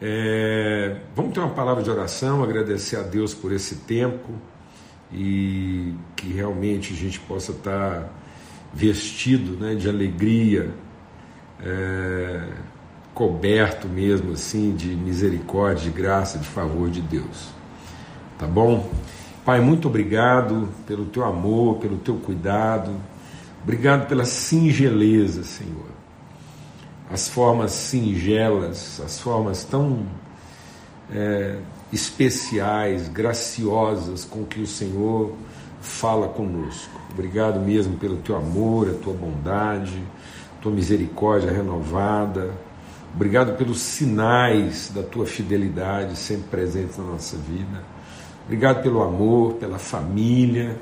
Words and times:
É, 0.00 0.96
vamos 1.14 1.32
ter 1.32 1.40
uma 1.40 1.54
palavra 1.54 1.82
de 1.82 1.90
oração, 1.90 2.42
agradecer 2.42 2.96
a 2.96 3.02
Deus 3.02 3.32
por 3.32 3.52
esse 3.52 3.76
tempo 3.76 4.32
e 5.12 5.94
que 6.16 6.32
realmente 6.32 6.92
a 6.92 6.96
gente 6.96 7.20
possa 7.20 7.52
estar 7.52 8.10
vestido 8.72 9.52
né, 9.52 9.74
de 9.74 9.88
alegria, 9.88 10.70
é, 11.60 12.48
coberto 13.14 13.88
mesmo 13.88 14.32
assim 14.32 14.74
de 14.74 14.88
misericórdia, 14.88 15.84
de 15.84 15.96
graça, 15.96 16.38
de 16.38 16.48
favor 16.48 16.90
de 16.90 17.00
Deus. 17.00 17.50
Tá 18.38 18.46
bom? 18.46 18.90
Pai, 19.44 19.60
muito 19.60 19.86
obrigado 19.86 20.68
pelo 20.86 21.04
teu 21.04 21.24
amor, 21.24 21.76
pelo 21.76 21.98
teu 21.98 22.16
cuidado. 22.16 22.90
Obrigado 23.62 24.08
pela 24.08 24.24
singeleza, 24.24 25.44
Senhor. 25.44 25.94
As 27.10 27.28
formas 27.28 27.72
singelas, 27.72 29.00
as 29.04 29.20
formas 29.20 29.64
tão 29.64 30.06
é, 31.12 31.58
especiais, 31.92 33.08
graciosas 33.08 34.24
com 34.24 34.44
que 34.44 34.60
o 34.60 34.66
Senhor 34.66 35.32
fala 35.80 36.28
conosco. 36.28 36.98
Obrigado 37.12 37.60
mesmo 37.60 37.96
pelo 37.98 38.16
teu 38.16 38.36
amor, 38.36 38.90
a 38.90 38.94
tua 38.94 39.12
bondade, 39.12 40.02
tua 40.60 40.72
misericórdia 40.72 41.52
renovada. 41.52 42.52
Obrigado 43.14 43.56
pelos 43.56 43.78
sinais 43.78 44.90
da 44.92 45.02
tua 45.02 45.26
fidelidade 45.26 46.18
sempre 46.18 46.48
presentes 46.48 46.96
na 46.96 47.04
nossa 47.04 47.36
vida. 47.36 47.84
Obrigado 48.44 48.82
pelo 48.82 49.02
amor, 49.02 49.54
pela 49.54 49.78
família, 49.78 50.76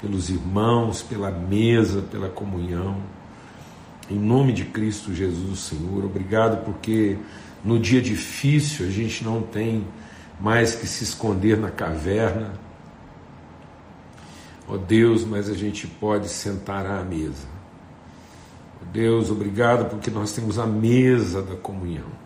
pelos 0.00 0.30
irmãos, 0.30 1.02
pela 1.02 1.30
mesa, 1.30 2.02
pela 2.02 2.28
comunhão. 2.28 2.98
Em 4.10 4.18
nome 4.18 4.52
de 4.52 4.66
Cristo 4.66 5.14
Jesus, 5.14 5.60
Senhor, 5.60 6.04
obrigado 6.04 6.62
porque 6.64 7.16
no 7.64 7.78
dia 7.78 8.02
difícil 8.02 8.86
a 8.86 8.90
gente 8.90 9.24
não 9.24 9.40
tem 9.40 9.86
mais 10.38 10.74
que 10.74 10.86
se 10.86 11.04
esconder 11.04 11.56
na 11.56 11.70
caverna. 11.70 12.52
Ó 14.68 14.74
oh 14.74 14.78
Deus, 14.78 15.24
mas 15.24 15.48
a 15.48 15.54
gente 15.54 15.86
pode 15.86 16.28
sentar 16.28 16.84
à 16.84 17.02
mesa. 17.02 17.46
Oh 18.82 18.84
Deus, 18.92 19.30
obrigado 19.30 19.88
porque 19.88 20.10
nós 20.10 20.32
temos 20.32 20.58
a 20.58 20.66
mesa 20.66 21.40
da 21.40 21.56
comunhão. 21.56 22.24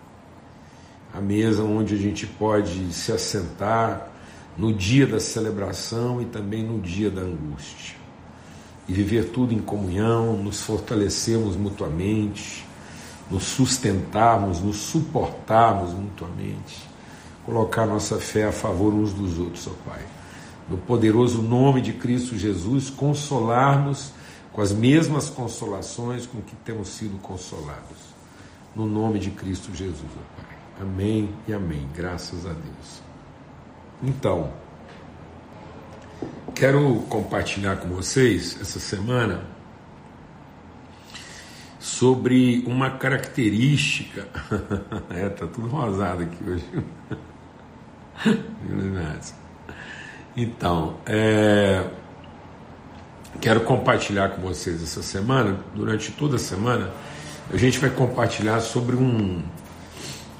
A 1.14 1.20
mesa 1.20 1.62
onde 1.62 1.94
a 1.94 1.98
gente 1.98 2.26
pode 2.26 2.92
se 2.92 3.12
assentar 3.12 4.10
no 4.56 4.72
dia 4.72 5.06
da 5.06 5.20
celebração 5.20 6.20
e 6.20 6.24
também 6.24 6.64
no 6.64 6.80
dia 6.80 7.08
da 7.08 7.20
angústia. 7.20 7.97
E 8.88 8.92
viver 8.92 9.30
tudo 9.30 9.52
em 9.52 9.58
comunhão, 9.58 10.36
nos 10.36 10.62
fortalecermos 10.62 11.56
mutuamente, 11.56 12.66
nos 13.30 13.44
sustentarmos, 13.44 14.60
nos 14.60 14.76
suportarmos 14.76 15.92
mutuamente, 15.92 16.88
colocar 17.44 17.86
nossa 17.86 18.18
fé 18.18 18.46
a 18.46 18.52
favor 18.52 18.94
uns 18.94 19.12
dos 19.12 19.38
outros, 19.38 19.66
ó 19.66 19.90
Pai. 19.90 20.02
No 20.68 20.78
poderoso 20.78 21.42
nome 21.42 21.80
de 21.80 21.92
Cristo 21.92 22.36
Jesus, 22.36 22.90
consolarmos 22.90 24.12
com 24.52 24.60
as 24.60 24.72
mesmas 24.72 25.28
consolações 25.28 26.26
com 26.26 26.40
que 26.40 26.56
temos 26.56 26.88
sido 26.88 27.18
consolados. 27.20 27.98
No 28.74 28.86
nome 28.86 29.18
de 29.18 29.30
Cristo 29.30 29.74
Jesus, 29.74 30.00
ó 30.02 30.42
Pai. 30.42 30.58
Amém 30.80 31.30
e 31.46 31.52
amém. 31.52 31.86
Graças 31.94 32.46
a 32.46 32.52
Deus. 32.52 33.02
Então, 34.02 34.50
quero 36.58 37.04
compartilhar 37.08 37.76
com 37.76 37.86
vocês 37.86 38.58
essa 38.60 38.80
semana 38.80 39.44
sobre 41.78 42.64
uma 42.66 42.90
característica. 42.90 44.26
é, 45.08 45.28
tá 45.28 45.46
tudo 45.46 45.68
rosado 45.68 46.24
aqui 46.24 46.50
hoje. 46.50 46.64
então, 50.36 50.96
é, 51.06 51.84
quero 53.40 53.60
compartilhar 53.60 54.30
com 54.30 54.42
vocês 54.42 54.82
essa 54.82 55.00
semana, 55.00 55.60
durante 55.76 56.10
toda 56.10 56.34
a 56.34 56.40
semana, 56.40 56.90
a 57.52 57.56
gente 57.56 57.78
vai 57.78 57.90
compartilhar 57.90 58.58
sobre 58.58 58.96
um, 58.96 59.44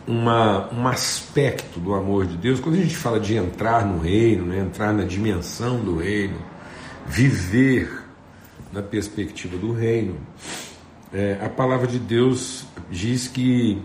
uma, 0.09 0.73
um 0.73 0.89
aspecto 0.89 1.79
do 1.79 1.95
amor 1.95 2.25
de 2.25 2.39
Deus. 2.39 2.61
Quando 2.61 2.77
a 2.77 2.79
gente 2.79 2.97
fala 2.97 3.21
de 3.21 3.37
entrar 3.37 3.85
no 3.85 3.99
reino, 3.99 4.47
né, 4.47 4.59
entrar 4.59 4.95
na 4.95 5.05
dimensão 5.05 5.79
do 5.81 5.99
reino, 5.99 6.39
viver 7.07 8.05
na 8.73 8.83
perspectiva 8.83 9.59
do 9.59 9.71
reino, 9.71 10.17
é, 11.13 11.39
a 11.43 11.49
palavra 11.51 11.87
de 11.87 11.99
Deus 11.99 12.65
diz 12.91 13.29
que 13.29 13.83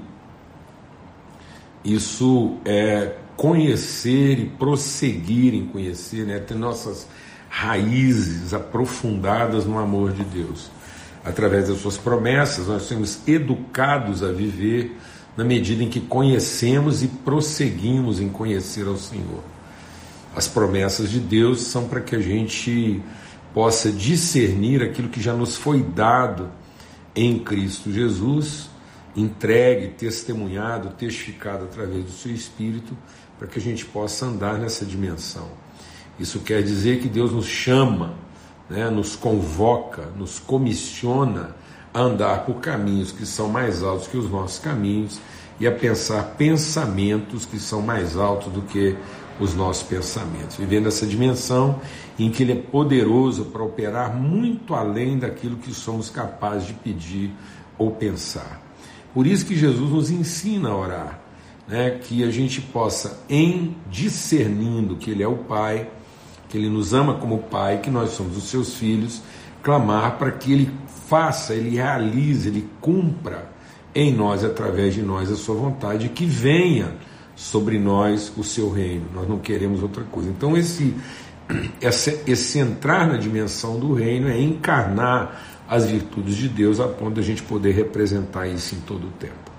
isso 1.83 2.57
é 2.63 3.17
conhecer 3.35 4.39
e 4.39 4.45
prosseguir 4.45 5.53
em 5.53 5.65
conhecer, 5.65 6.25
né, 6.25 6.39
ter 6.39 6.55
nossas 6.55 7.05
raízes 7.49 8.53
aprofundadas 8.53 9.65
no 9.65 9.77
amor 9.77 10.13
de 10.13 10.23
Deus. 10.23 10.71
Através 11.25 11.67
das 11.67 11.79
suas 11.79 11.97
promessas, 11.97 12.67
nós 12.67 12.83
somos 12.83 13.19
educados 13.27 14.23
a 14.23 14.31
viver 14.31 14.97
na 15.35 15.43
medida 15.43 15.83
em 15.83 15.89
que 15.89 15.99
conhecemos 15.99 17.03
e 17.03 17.07
prosseguimos 17.07 18.19
em 18.19 18.29
conhecer 18.29 18.87
ao 18.87 18.97
Senhor. 18.97 19.43
As 20.35 20.47
promessas 20.47 21.09
de 21.09 21.19
Deus 21.19 21.61
são 21.61 21.87
para 21.87 22.01
que 22.01 22.15
a 22.15 22.19
gente 22.19 23.01
possa 23.53 23.91
discernir 23.91 24.81
aquilo 24.81 25.09
que 25.09 25.21
já 25.21 25.33
nos 25.33 25.55
foi 25.55 25.81
dado 25.83 26.49
em 27.15 27.37
Cristo 27.37 27.91
Jesus, 27.91 28.69
entregue, 29.15 29.89
testemunhado, 29.89 30.89
testificado 30.89 31.65
através 31.65 32.03
do 32.03 32.11
seu 32.11 32.33
Espírito, 32.33 32.97
para 33.37 33.47
que 33.47 33.59
a 33.59 33.61
gente 33.61 33.85
possa 33.85 34.25
andar 34.25 34.57
nessa 34.57 34.85
dimensão. 34.85 35.47
Isso 36.19 36.39
quer 36.39 36.63
dizer 36.63 36.99
que 36.99 37.07
Deus 37.07 37.31
nos 37.31 37.45
chama, 37.45 38.15
né, 38.69 38.89
nos 38.89 39.15
convoca, 39.15 40.07
nos 40.17 40.39
comissiona 40.39 41.55
a 41.93 42.01
andar 42.01 42.45
por 42.45 42.55
caminhos 42.55 43.11
que 43.11 43.25
são 43.25 43.49
mais 43.49 43.83
altos 43.83 44.07
que 44.07 44.17
os 44.17 44.29
nossos 44.29 44.59
caminhos 44.59 45.19
e 45.59 45.67
a 45.67 45.71
pensar 45.71 46.35
pensamentos 46.37 47.45
que 47.45 47.59
são 47.59 47.81
mais 47.81 48.17
altos 48.17 48.51
do 48.51 48.61
que 48.63 48.95
os 49.39 49.55
nossos 49.55 49.83
pensamentos, 49.83 50.57
vivendo 50.57 50.87
essa 50.87 51.05
dimensão 51.05 51.79
em 52.17 52.29
que 52.29 52.43
Ele 52.43 52.51
é 52.53 52.55
poderoso 52.55 53.45
para 53.45 53.63
operar 53.63 54.15
muito 54.15 54.73
além 54.73 55.17
daquilo 55.17 55.57
que 55.57 55.73
somos 55.73 56.09
capazes 56.09 56.67
de 56.67 56.73
pedir 56.73 57.31
ou 57.77 57.91
pensar. 57.91 58.61
Por 59.13 59.27
isso 59.27 59.45
que 59.45 59.55
Jesus 59.55 59.91
nos 59.91 60.09
ensina 60.09 60.69
a 60.69 60.77
orar, 60.77 61.19
né, 61.67 61.91
que 61.91 62.23
a 62.23 62.31
gente 62.31 62.61
possa, 62.61 63.21
em 63.29 63.75
discernindo 63.89 64.95
que 64.95 65.11
Ele 65.11 65.23
é 65.23 65.27
o 65.27 65.37
Pai, 65.37 65.89
que 66.49 66.57
Ele 66.57 66.69
nos 66.69 66.93
ama 66.93 67.15
como 67.15 67.39
Pai, 67.39 67.79
que 67.79 67.89
nós 67.89 68.11
somos 68.11 68.37
os 68.37 68.45
seus 68.45 68.75
filhos, 68.75 69.21
clamar 69.61 70.17
para 70.17 70.31
que 70.31 70.51
Ele 70.51 70.71
faça, 71.07 71.53
Ele 71.53 71.75
realize, 71.75 72.47
Ele 72.47 72.67
cumpra 72.81 73.51
em 73.93 74.13
nós, 74.13 74.43
através 74.43 74.93
de 74.93 75.01
nós, 75.01 75.31
a 75.31 75.35
Sua 75.35 75.55
vontade, 75.55 76.09
que 76.09 76.25
venha 76.25 76.95
sobre 77.35 77.77
nós 77.79 78.31
o 78.37 78.43
Seu 78.43 78.71
reino. 78.71 79.05
Nós 79.13 79.27
não 79.27 79.39
queremos 79.39 79.81
outra 79.81 80.03
coisa. 80.03 80.29
Então, 80.29 80.57
esse, 80.57 80.95
esse, 81.81 82.21
esse 82.25 82.59
entrar 82.59 83.07
na 83.07 83.17
dimensão 83.17 83.79
do 83.79 83.93
reino 83.93 84.27
é 84.27 84.39
encarnar 84.39 85.41
as 85.67 85.85
virtudes 85.85 86.35
de 86.35 86.49
Deus 86.49 86.79
a 86.79 86.87
ponto 86.87 87.15
de 87.15 87.21
a 87.21 87.23
gente 87.23 87.41
poder 87.43 87.71
representar 87.71 88.47
isso 88.47 88.75
em 88.75 88.79
todo 88.79 89.07
o 89.07 89.11
tempo. 89.11 89.53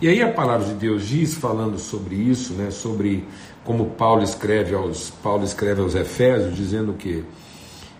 E 0.00 0.06
aí 0.06 0.22
a 0.22 0.30
palavra 0.30 0.66
de 0.66 0.74
Deus 0.74 1.08
diz, 1.08 1.34
falando 1.34 1.78
sobre 1.78 2.14
isso, 2.14 2.52
né, 2.52 2.70
sobre 2.70 3.24
como 3.64 3.86
Paulo 3.86 4.22
escreve 4.22 4.74
aos 4.74 5.10
Paulo 5.10 5.44
escreve 5.44 5.80
aos 5.80 5.94
Efésios, 5.94 6.54
dizendo 6.54 6.92
que 6.92 7.24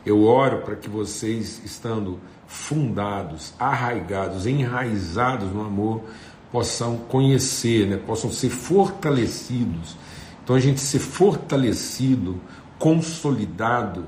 eu 0.04 0.24
oro 0.24 0.58
para 0.58 0.76
que 0.76 0.88
vocês, 0.88 1.60
estando 1.64 2.18
fundados, 2.46 3.52
arraigados, 3.58 4.46
enraizados 4.46 5.52
no 5.52 5.60
amor, 5.60 6.02
possam 6.50 6.96
conhecer, 6.96 7.86
né, 7.86 7.96
possam 7.96 8.32
ser 8.32 8.50
fortalecidos. 8.50 9.96
Então 10.42 10.56
a 10.56 10.60
gente 10.60 10.80
ser 10.80 10.98
fortalecido, 10.98 12.40
consolidado, 12.78 14.06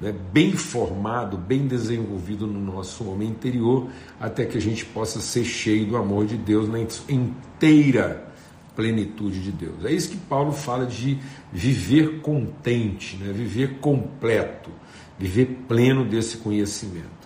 né, 0.00 0.14
bem 0.32 0.52
formado, 0.52 1.36
bem 1.36 1.66
desenvolvido 1.66 2.46
no 2.46 2.58
nosso 2.58 3.04
homem 3.04 3.28
interior, 3.28 3.88
até 4.18 4.46
que 4.46 4.56
a 4.56 4.60
gente 4.60 4.84
possa 4.84 5.20
ser 5.20 5.44
cheio 5.44 5.86
do 5.86 5.96
amor 5.96 6.26
de 6.26 6.36
Deus 6.36 6.68
na 6.68 6.78
inteira 6.80 8.32
plenitude 8.74 9.40
de 9.40 9.52
Deus. 9.52 9.84
É 9.84 9.92
isso 9.92 10.10
que 10.10 10.16
Paulo 10.16 10.52
fala 10.52 10.84
de 10.86 11.18
viver 11.52 12.20
contente, 12.20 13.16
né? 13.16 13.32
viver 13.32 13.78
completo, 13.78 14.70
viver 15.18 15.64
pleno 15.68 16.04
desse 16.04 16.38
conhecimento. 16.38 17.24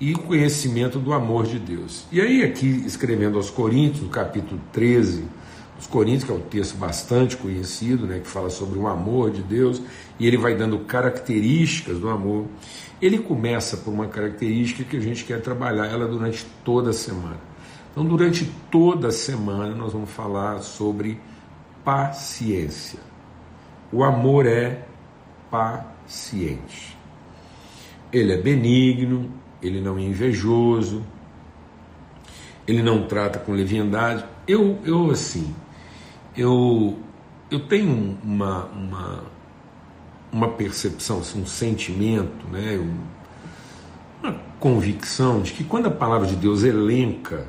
E 0.00 0.14
conhecimento 0.14 0.98
do 0.98 1.12
amor 1.12 1.46
de 1.46 1.58
Deus. 1.58 2.06
E 2.10 2.20
aí, 2.20 2.42
aqui, 2.42 2.82
escrevendo 2.86 3.36
aos 3.36 3.50
Coríntios, 3.50 4.02
no 4.02 4.08
capítulo 4.08 4.60
13, 4.72 5.24
os 5.78 5.86
Coríntios, 5.86 6.24
que 6.24 6.30
é 6.30 6.34
um 6.34 6.40
texto 6.40 6.76
bastante 6.76 7.36
conhecido, 7.36 8.06
né, 8.06 8.20
que 8.20 8.28
fala 8.28 8.50
sobre 8.50 8.78
o 8.78 8.86
amor 8.86 9.30
de 9.30 9.42
Deus, 9.42 9.82
e 10.18 10.26
ele 10.26 10.36
vai 10.36 10.56
dando 10.56 10.78
características 10.80 11.98
do 11.98 12.08
amor. 12.08 12.46
Ele 13.00 13.18
começa 13.18 13.76
por 13.76 13.92
uma 13.92 14.06
característica 14.06 14.84
que 14.84 14.96
a 14.96 15.00
gente 15.00 15.24
quer 15.24 15.40
trabalhar 15.40 15.86
ela 15.86 16.06
durante 16.06 16.46
toda 16.64 16.90
a 16.90 16.92
semana 16.92 17.40
Então, 17.90 18.04
durante 18.04 18.44
toda 18.70 19.08
a 19.08 19.12
semana, 19.12 19.74
nós 19.74 19.92
vamos 19.92 20.10
falar 20.10 20.60
sobre 20.60 21.20
paciência. 21.84 23.00
O 23.92 24.02
amor 24.02 24.46
é 24.46 24.84
paciente. 25.50 27.01
Ele 28.12 28.32
é 28.32 28.36
benigno, 28.36 29.30
ele 29.62 29.80
não 29.80 29.98
é 29.98 30.02
invejoso, 30.02 31.02
ele 32.66 32.82
não 32.82 33.06
trata 33.06 33.38
com 33.38 33.52
leviandade. 33.52 34.24
Eu, 34.46 34.78
eu 34.84 35.10
assim, 35.10 35.54
eu, 36.36 36.98
eu 37.50 37.60
tenho 37.60 38.18
uma, 38.22 38.64
uma, 38.66 39.24
uma 40.32 40.48
percepção, 40.48 41.20
assim, 41.20 41.40
um 41.40 41.46
sentimento, 41.46 42.46
né, 42.48 42.78
uma 44.22 44.34
convicção 44.58 45.42
de 45.42 45.52
que 45.52 45.64
quando 45.64 45.86
a 45.86 45.90
palavra 45.90 46.26
de 46.26 46.36
Deus 46.36 46.62
elenca 46.62 47.46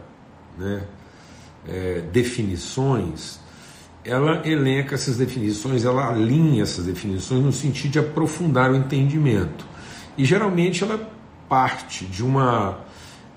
né, 0.58 0.84
é, 1.68 2.02
definições, 2.12 3.40
ela 4.04 4.46
elenca 4.46 4.96
essas 4.96 5.18
definições, 5.18 5.86
ela 5.86 6.10
alinha 6.10 6.64
essas 6.64 6.86
definições 6.86 7.42
no 7.44 7.54
sentido 7.54 7.92
de 7.92 8.00
aprofundar 8.00 8.72
o 8.72 8.76
entendimento. 8.76 9.73
E 10.18 10.26
geralmente 10.26 10.84
ela 10.84 11.10
parte 11.50 12.06
de 12.06 12.24
uma, 12.24 12.80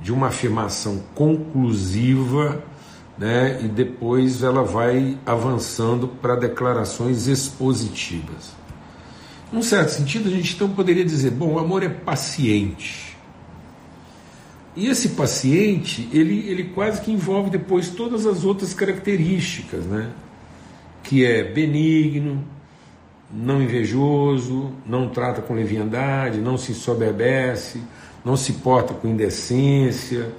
de 0.01 0.13
uma 0.13 0.29
afirmação 0.29 1.03
conclusiva, 1.15 2.63
né, 3.19 3.61
e 3.63 3.69
depois 3.69 4.43
ela 4.43 4.63
vai 4.63 5.19
avançando 5.25 6.07
para 6.07 6.37
declarações 6.37 7.27
expositivas. 7.27 8.55
Num 9.53 9.63
certo 9.63 9.91
sentido, 9.91 10.29
a 10.29 10.33
gente 10.33 10.55
então 10.55 10.69
poderia 10.71 11.05
dizer: 11.05 11.31
bom, 11.31 11.55
o 11.55 11.59
amor 11.59 11.83
é 11.83 11.89
paciente. 11.89 13.17
E 14.75 14.89
esse 14.89 15.11
paciente, 15.11 16.07
ele, 16.13 16.47
ele 16.49 16.65
quase 16.65 17.01
que 17.01 17.11
envolve 17.11 17.49
depois 17.49 17.89
todas 17.89 18.27
as 18.27 18.45
outras 18.45 18.75
características, 18.75 19.85
né? 19.87 20.11
que 21.07 21.25
é 21.25 21.45
benigno, 21.45 22.45
não 23.31 23.63
invejoso, 23.63 24.73
não 24.87 25.09
trata 25.09 25.43
com 25.43 25.55
leviandade, 25.55 26.39
não 26.39 26.57
se 26.57 26.75
soberbece, 26.75 27.81
não 28.25 28.37
se 28.37 28.55
porta 28.55 28.95
com 28.95 29.09
indecência, 29.09 30.33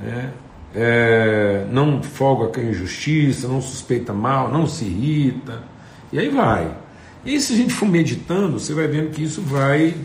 né? 0.00 0.32
É, 0.74 1.66
não 1.70 2.02
folga 2.02 2.48
com 2.48 2.60
a 2.60 2.64
injustiça, 2.70 3.48
não 3.48 3.62
suspeita 3.62 4.12
mal, 4.12 4.52
não 4.52 4.66
se 4.66 4.84
irrita, 4.84 5.62
e 6.12 6.18
aí 6.18 6.28
vai. 6.28 6.76
E 7.24 7.40
se 7.40 7.54
a 7.54 7.56
gente 7.56 7.72
for 7.72 7.88
meditando, 7.88 8.60
você 8.60 8.74
vai 8.74 8.86
vendo 8.86 9.10
que 9.10 9.22
isso 9.22 9.40
vai 9.40 9.96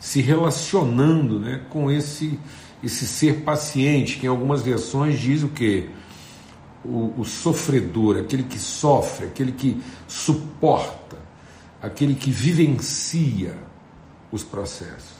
se 0.00 0.20
relacionando 0.20 1.38
né, 1.38 1.60
com 1.70 1.90
esse, 1.90 2.38
esse 2.82 3.06
ser 3.06 3.40
paciente, 3.40 4.18
que 4.18 4.26
em 4.26 4.28
algumas 4.28 4.60
versões 4.62 5.18
diz 5.18 5.42
o 5.42 5.48
que? 5.48 5.88
O, 6.84 7.14
o 7.18 7.24
sofredor, 7.24 8.18
aquele 8.18 8.42
que 8.42 8.58
sofre, 8.58 9.26
aquele 9.26 9.52
que 9.52 9.80
suporta, 10.06 10.97
aquele 11.82 12.14
que 12.14 12.30
vivencia 12.30 13.56
os 14.30 14.42
processos. 14.42 15.16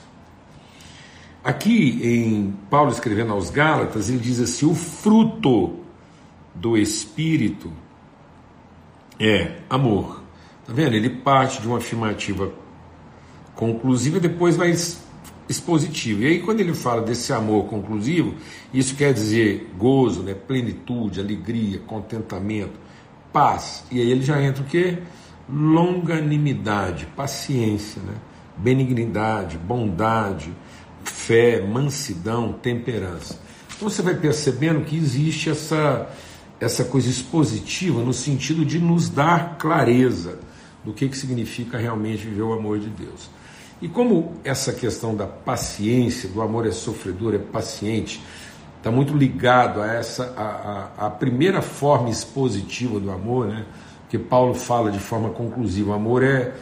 Aqui 1.42 2.00
em 2.02 2.54
Paulo 2.68 2.90
escrevendo 2.90 3.32
aos 3.32 3.50
Gálatas, 3.50 4.10
ele 4.10 4.18
diz 4.18 4.40
assim: 4.40 4.66
o 4.66 4.74
fruto 4.74 5.76
do 6.54 6.76
Espírito 6.76 7.72
é 9.18 9.60
amor. 9.70 10.22
Tá 10.66 10.72
vendo? 10.72 10.94
Ele 10.94 11.08
parte 11.08 11.60
de 11.60 11.66
uma 11.66 11.78
afirmativa 11.78 12.52
conclusiva 13.54 14.18
e 14.18 14.20
depois 14.20 14.56
vai 14.56 14.74
expositivo. 15.48 16.22
E 16.22 16.26
aí, 16.26 16.40
quando 16.40 16.60
ele 16.60 16.74
fala 16.74 17.00
desse 17.00 17.32
amor 17.32 17.64
conclusivo, 17.64 18.34
isso 18.72 18.94
quer 18.94 19.14
dizer 19.14 19.72
gozo, 19.78 20.22
né? 20.22 20.34
plenitude, 20.34 21.20
alegria, 21.20 21.78
contentamento, 21.80 22.78
paz. 23.32 23.84
E 23.90 24.00
aí 24.00 24.10
ele 24.10 24.22
já 24.22 24.40
entra 24.42 24.62
o 24.62 24.66
quê? 24.66 24.98
Longanimidade, 25.50 27.06
paciência, 27.16 28.02
né? 28.02 28.14
benignidade, 28.56 29.56
bondade, 29.56 30.52
fé, 31.04 31.60
mansidão, 31.60 32.52
temperança. 32.52 33.40
Então 33.76 33.88
você 33.88 34.02
vai 34.02 34.14
percebendo 34.14 34.84
que 34.84 34.96
existe 34.96 35.48
essa, 35.50 36.08
essa 36.60 36.84
coisa 36.84 37.08
expositiva 37.08 38.02
no 38.02 38.12
sentido 38.12 38.64
de 38.64 38.78
nos 38.78 39.08
dar 39.08 39.56
clareza 39.56 40.38
do 40.84 40.92
que, 40.92 41.08
que 41.08 41.16
significa 41.16 41.78
realmente 41.78 42.24
viver 42.24 42.42
o 42.42 42.52
amor 42.52 42.78
de 42.78 42.88
Deus. 42.88 43.30
E 43.80 43.88
como 43.88 44.34
essa 44.42 44.72
questão 44.72 45.14
da 45.14 45.26
paciência, 45.26 46.28
do 46.28 46.42
amor 46.42 46.66
é 46.66 46.72
sofredor, 46.72 47.34
é 47.34 47.38
paciente, 47.38 48.20
está 48.76 48.90
muito 48.90 49.16
ligado 49.16 49.80
a 49.80 49.86
essa 49.86 50.34
a, 50.36 51.04
a, 51.04 51.06
a, 51.06 51.10
primeira 51.10 51.62
forma 51.62 52.10
expositiva 52.10 52.98
do 52.98 53.10
amor, 53.10 53.46
né? 53.46 53.64
Que 54.08 54.18
Paulo 54.18 54.54
fala 54.54 54.90
de 54.90 54.98
forma 54.98 55.30
conclusiva. 55.30 55.90
O 55.90 55.94
amor 55.94 56.22
é, 56.22 56.54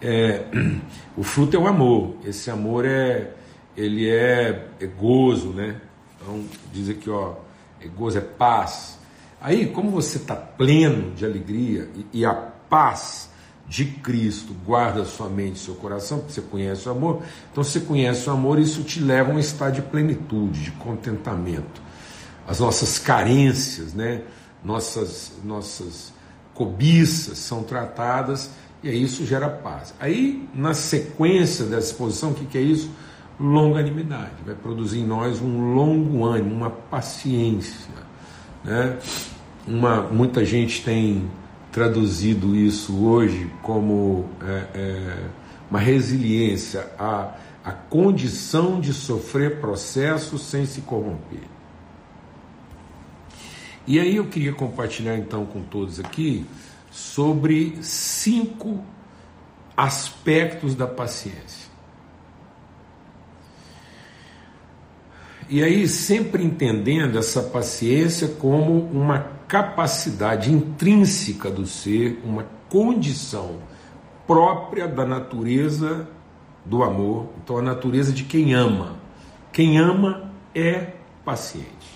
é 0.00 0.44
o 1.16 1.22
fruto 1.22 1.56
é 1.56 1.58
o 1.58 1.66
amor. 1.66 2.16
Esse 2.24 2.50
amor 2.50 2.84
é 2.84 3.30
ele 3.76 4.08
é, 4.08 4.68
é 4.80 4.86
gozo, 4.86 5.48
né? 5.48 5.80
Então 6.20 6.44
diz 6.72 6.88
aqui, 6.88 7.10
ó, 7.10 7.34
é 7.80 7.86
gozo 7.88 8.18
é 8.18 8.20
paz. 8.20 8.98
Aí, 9.40 9.66
como 9.66 9.90
você 9.90 10.16
está 10.16 10.34
pleno 10.34 11.12
de 11.14 11.24
alegria 11.24 11.88
e, 11.94 12.20
e 12.20 12.24
a 12.24 12.32
paz 12.32 13.30
de 13.68 13.84
Cristo 13.84 14.54
guarda 14.64 15.04
sua 15.04 15.28
mente 15.28 15.56
e 15.56 15.58
seu 15.58 15.74
coração, 15.74 16.18
porque 16.18 16.32
você 16.32 16.40
conhece 16.42 16.88
o 16.88 16.92
amor. 16.92 17.22
Então, 17.50 17.64
você 17.64 17.80
conhece 17.80 18.28
o 18.28 18.32
amor, 18.32 18.58
isso 18.58 18.82
te 18.84 19.00
leva 19.00 19.32
a 19.32 19.34
um 19.34 19.38
estado 19.38 19.74
de 19.74 19.82
plenitude, 19.82 20.62
de 20.62 20.70
contentamento. 20.72 21.82
As 22.46 22.60
nossas 22.60 22.98
carências, 22.98 23.92
né? 23.94 24.22
nossas, 24.64 25.32
nossas 25.44 26.12
cobiças 26.54 27.38
são 27.38 27.62
tratadas 27.62 28.50
e 28.82 28.88
aí 28.88 29.02
isso 29.02 29.24
gera 29.24 29.48
paz. 29.48 29.94
Aí, 29.98 30.46
na 30.54 30.74
sequência 30.74 31.64
dessa 31.64 31.90
exposição, 31.90 32.30
o 32.30 32.34
que, 32.34 32.44
que 32.44 32.58
é 32.58 32.60
isso? 32.60 32.90
Longanimidade. 33.40 34.32
Vai 34.44 34.54
produzir 34.54 35.00
em 35.00 35.06
nós 35.06 35.40
um 35.40 35.74
longo 35.74 36.24
ânimo, 36.24 36.54
uma 36.54 36.70
paciência. 36.70 37.94
Né? 38.62 38.98
Uma, 39.66 40.02
muita 40.02 40.44
gente 40.44 40.84
tem 40.84 41.28
traduzido 41.72 42.54
isso 42.54 43.04
hoje 43.04 43.50
como 43.62 44.26
é, 44.42 44.66
é, 44.74 45.16
uma 45.70 45.80
resiliência 45.80 46.86
à, 46.98 47.32
à 47.64 47.72
condição 47.72 48.80
de 48.80 48.92
sofrer 48.92 49.60
processos 49.60 50.42
sem 50.42 50.66
se 50.66 50.82
corromper. 50.82 51.53
E 53.86 54.00
aí 54.00 54.16
eu 54.16 54.26
queria 54.26 54.52
compartilhar 54.52 55.16
então 55.16 55.44
com 55.44 55.62
todos 55.62 56.00
aqui 56.00 56.46
sobre 56.90 57.76
cinco 57.82 58.82
aspectos 59.76 60.74
da 60.74 60.86
paciência. 60.86 61.64
E 65.48 65.62
aí, 65.62 65.86
sempre 65.86 66.42
entendendo 66.42 67.18
essa 67.18 67.42
paciência 67.42 68.28
como 68.28 68.80
uma 68.86 69.18
capacidade 69.46 70.50
intrínseca 70.50 71.50
do 71.50 71.66
ser, 71.66 72.18
uma 72.24 72.46
condição 72.70 73.58
própria 74.26 74.88
da 74.88 75.04
natureza 75.04 76.08
do 76.64 76.82
amor, 76.82 77.28
então 77.42 77.58
a 77.58 77.62
natureza 77.62 78.10
de 78.10 78.24
quem 78.24 78.54
ama. 78.54 78.96
Quem 79.52 79.78
ama 79.78 80.32
é 80.54 80.94
paciente. 81.24 81.93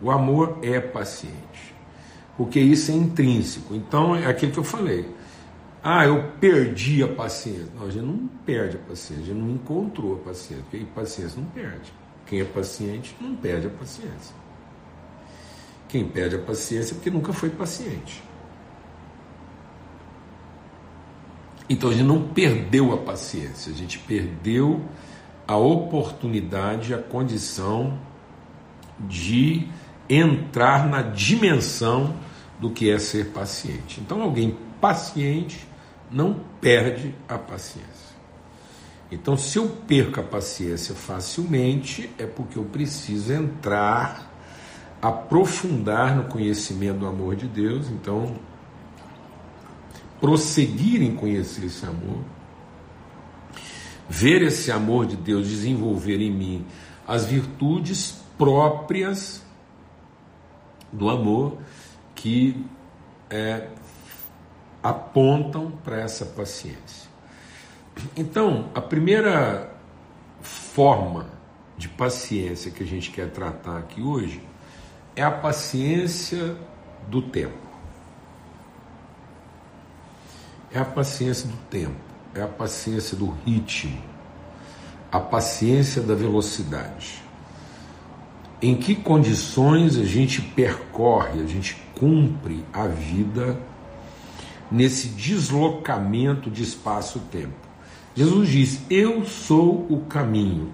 O 0.00 0.10
amor 0.10 0.58
é 0.62 0.80
paciente, 0.80 1.74
porque 2.36 2.60
isso 2.60 2.90
é 2.90 2.94
intrínseco. 2.94 3.74
Então 3.74 4.14
é 4.14 4.26
aquilo 4.26 4.52
que 4.52 4.58
eu 4.58 4.64
falei. 4.64 5.08
Ah, 5.82 6.04
eu 6.04 6.32
perdi 6.40 7.02
a 7.02 7.08
paciência. 7.08 7.68
Não, 7.74 7.86
a 7.86 7.90
gente 7.90 8.04
não 8.04 8.28
perde 8.44 8.76
a 8.76 8.80
paciência, 8.80 9.24
a 9.24 9.26
gente 9.26 9.38
não 9.38 9.50
encontrou 9.50 10.14
a 10.14 10.18
paciência, 10.18 10.64
porque 10.70 10.84
paciência 10.94 11.40
não 11.40 11.48
perde. 11.48 11.92
Quem 12.26 12.40
é 12.40 12.44
paciente 12.44 13.16
não 13.20 13.34
perde 13.34 13.68
a 13.68 13.70
paciência. 13.70 14.34
Quem 15.88 16.06
perde 16.06 16.36
a 16.36 16.38
paciência 16.38 16.92
é 16.92 16.94
porque 16.94 17.10
nunca 17.10 17.32
foi 17.32 17.48
paciente. 17.48 18.22
Então 21.70 21.90
a 21.90 21.92
gente 21.92 22.06
não 22.06 22.22
perdeu 22.22 22.92
a 22.92 22.98
paciência, 22.98 23.72
a 23.72 23.76
gente 23.76 23.98
perdeu 23.98 24.82
a 25.46 25.56
oportunidade, 25.56 26.94
a 26.94 26.98
condição 26.98 27.98
de 29.00 29.68
entrar 30.08 30.88
na 30.88 31.02
dimensão 31.02 32.14
do 32.58 32.70
que 32.70 32.90
é 32.90 32.98
ser 32.98 33.26
paciente. 33.26 34.00
Então 34.00 34.22
alguém 34.22 34.56
paciente 34.80 35.66
não 36.10 36.40
perde 36.60 37.14
a 37.28 37.36
paciência. 37.36 38.08
Então, 39.10 39.38
se 39.38 39.58
eu 39.58 39.68
perco 39.68 40.20
a 40.20 40.22
paciência 40.22 40.94
facilmente, 40.94 42.10
é 42.18 42.26
porque 42.26 42.58
eu 42.58 42.64
preciso 42.64 43.32
entrar, 43.32 44.30
aprofundar 45.00 46.14
no 46.14 46.24
conhecimento 46.24 46.98
do 46.98 47.06
amor 47.06 47.34
de 47.34 47.46
Deus. 47.46 47.88
Então, 47.88 48.36
prosseguir 50.20 51.02
em 51.02 51.14
conhecer 51.14 51.64
esse 51.64 51.86
amor, 51.86 52.18
ver 54.08 54.42
esse 54.42 54.70
amor 54.70 55.06
de 55.06 55.16
Deus 55.16 55.48
desenvolver 55.48 56.20
em 56.20 56.30
mim 56.30 56.66
as 57.06 57.24
virtudes 57.24 58.22
próprias 58.36 59.42
do 60.92 61.08
amor 61.08 61.58
que 62.14 62.64
é, 63.30 63.68
apontam 64.82 65.70
para 65.84 66.00
essa 66.00 66.24
paciência. 66.24 67.08
Então, 68.16 68.70
a 68.74 68.80
primeira 68.80 69.70
forma 70.40 71.26
de 71.76 71.88
paciência 71.88 72.70
que 72.70 72.82
a 72.82 72.86
gente 72.86 73.10
quer 73.10 73.30
tratar 73.30 73.78
aqui 73.78 74.00
hoje 74.00 74.42
é 75.14 75.22
a 75.22 75.30
paciência 75.30 76.56
do 77.08 77.22
tempo. 77.22 77.68
É 80.70 80.78
a 80.78 80.84
paciência 80.84 81.48
do 81.48 81.56
tempo, 81.70 81.96
é 82.34 82.42
a 82.42 82.46
paciência 82.46 83.16
do 83.16 83.30
ritmo, 83.44 84.02
a 85.10 85.18
paciência 85.18 86.02
da 86.02 86.14
velocidade. 86.14 87.22
Em 88.60 88.74
que 88.76 88.94
condições 88.94 89.96
a 89.96 90.04
gente 90.04 90.40
percorre, 90.42 91.40
a 91.40 91.46
gente 91.46 91.76
cumpre 91.94 92.64
a 92.72 92.86
vida 92.86 93.60
nesse 94.70 95.08
deslocamento 95.08 96.50
de 96.50 96.62
espaço-tempo. 96.62 97.54
Jesus 98.14 98.48
diz: 98.48 98.80
Eu 98.90 99.24
sou 99.24 99.86
o 99.88 100.00
caminho, 100.08 100.72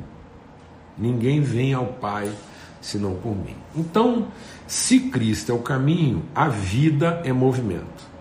ninguém 0.97 1.41
vem 1.43 1.75
ao 1.75 1.87
Pai 1.87 2.33
senão 2.81 3.15
por 3.15 3.35
mim. 3.35 3.57
Então, 3.75 4.29
se 4.67 5.01
Cristo 5.01 5.53
é 5.53 5.55
o 5.55 5.61
caminho, 5.61 6.23
a 6.35 6.49
vida 6.49 7.23
é 7.25 7.33
movimento. 7.33 8.15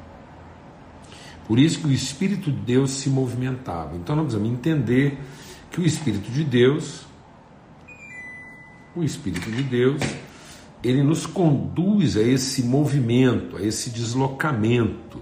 Por 1.48 1.60
isso 1.60 1.79
que 1.79 1.88
o 1.88 1.91
Espírito 1.91 2.51
de 2.51 2.58
Deus 2.58 2.91
se 2.91 3.10
movimentava. 3.10 3.96
Então 3.96 4.15
nós 4.15 4.25
precisamos 4.25 4.53
entender 4.53 5.17
que 5.70 5.82
o 5.82 5.86
Espírito 5.86 6.32
de 6.32 6.43
Deus, 6.43 7.05
o 8.95 9.03
Espírito 9.03 9.50
de 9.51 9.63
Deus, 9.63 10.01
ele 10.83 11.01
nos 11.01 11.25
conduz 11.25 12.17
a 12.17 12.21
esse 12.21 12.63
movimento, 12.63 13.57
a 13.57 13.62
esse 13.62 13.89
deslocamento. 13.89 15.21